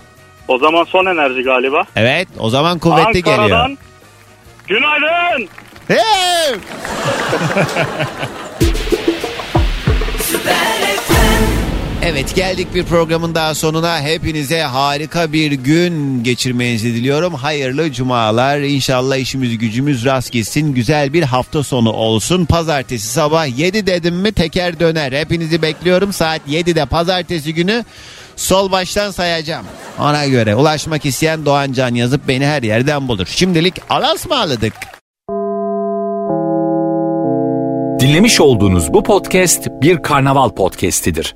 [0.47, 1.83] O zaman son enerji galiba.
[1.95, 3.39] Evet o zaman kuvvetli geliyor.
[3.39, 3.77] Ankara'dan
[4.67, 5.47] günaydın.
[5.87, 6.55] Hey!
[12.11, 14.01] Evet geldik bir programın daha sonuna.
[14.01, 17.33] Hepinize harika bir gün geçirmenizi diliyorum.
[17.33, 18.59] Hayırlı cumalar.
[18.59, 20.73] İnşallah işimiz gücümüz rast gitsin.
[20.73, 22.45] Güzel bir hafta sonu olsun.
[22.45, 25.11] Pazartesi sabah 7 dedim mi teker döner.
[25.11, 26.13] Hepinizi bekliyorum.
[26.13, 27.85] Saat 7'de pazartesi günü
[28.35, 29.65] sol baştan sayacağım.
[29.99, 33.27] Ona göre ulaşmak isteyen Doğan Can yazıp beni her yerden bulur.
[33.31, 34.73] Şimdilik alas mı ağladık?
[37.99, 41.35] Dinlemiş olduğunuz bu podcast bir karnaval podcastidir.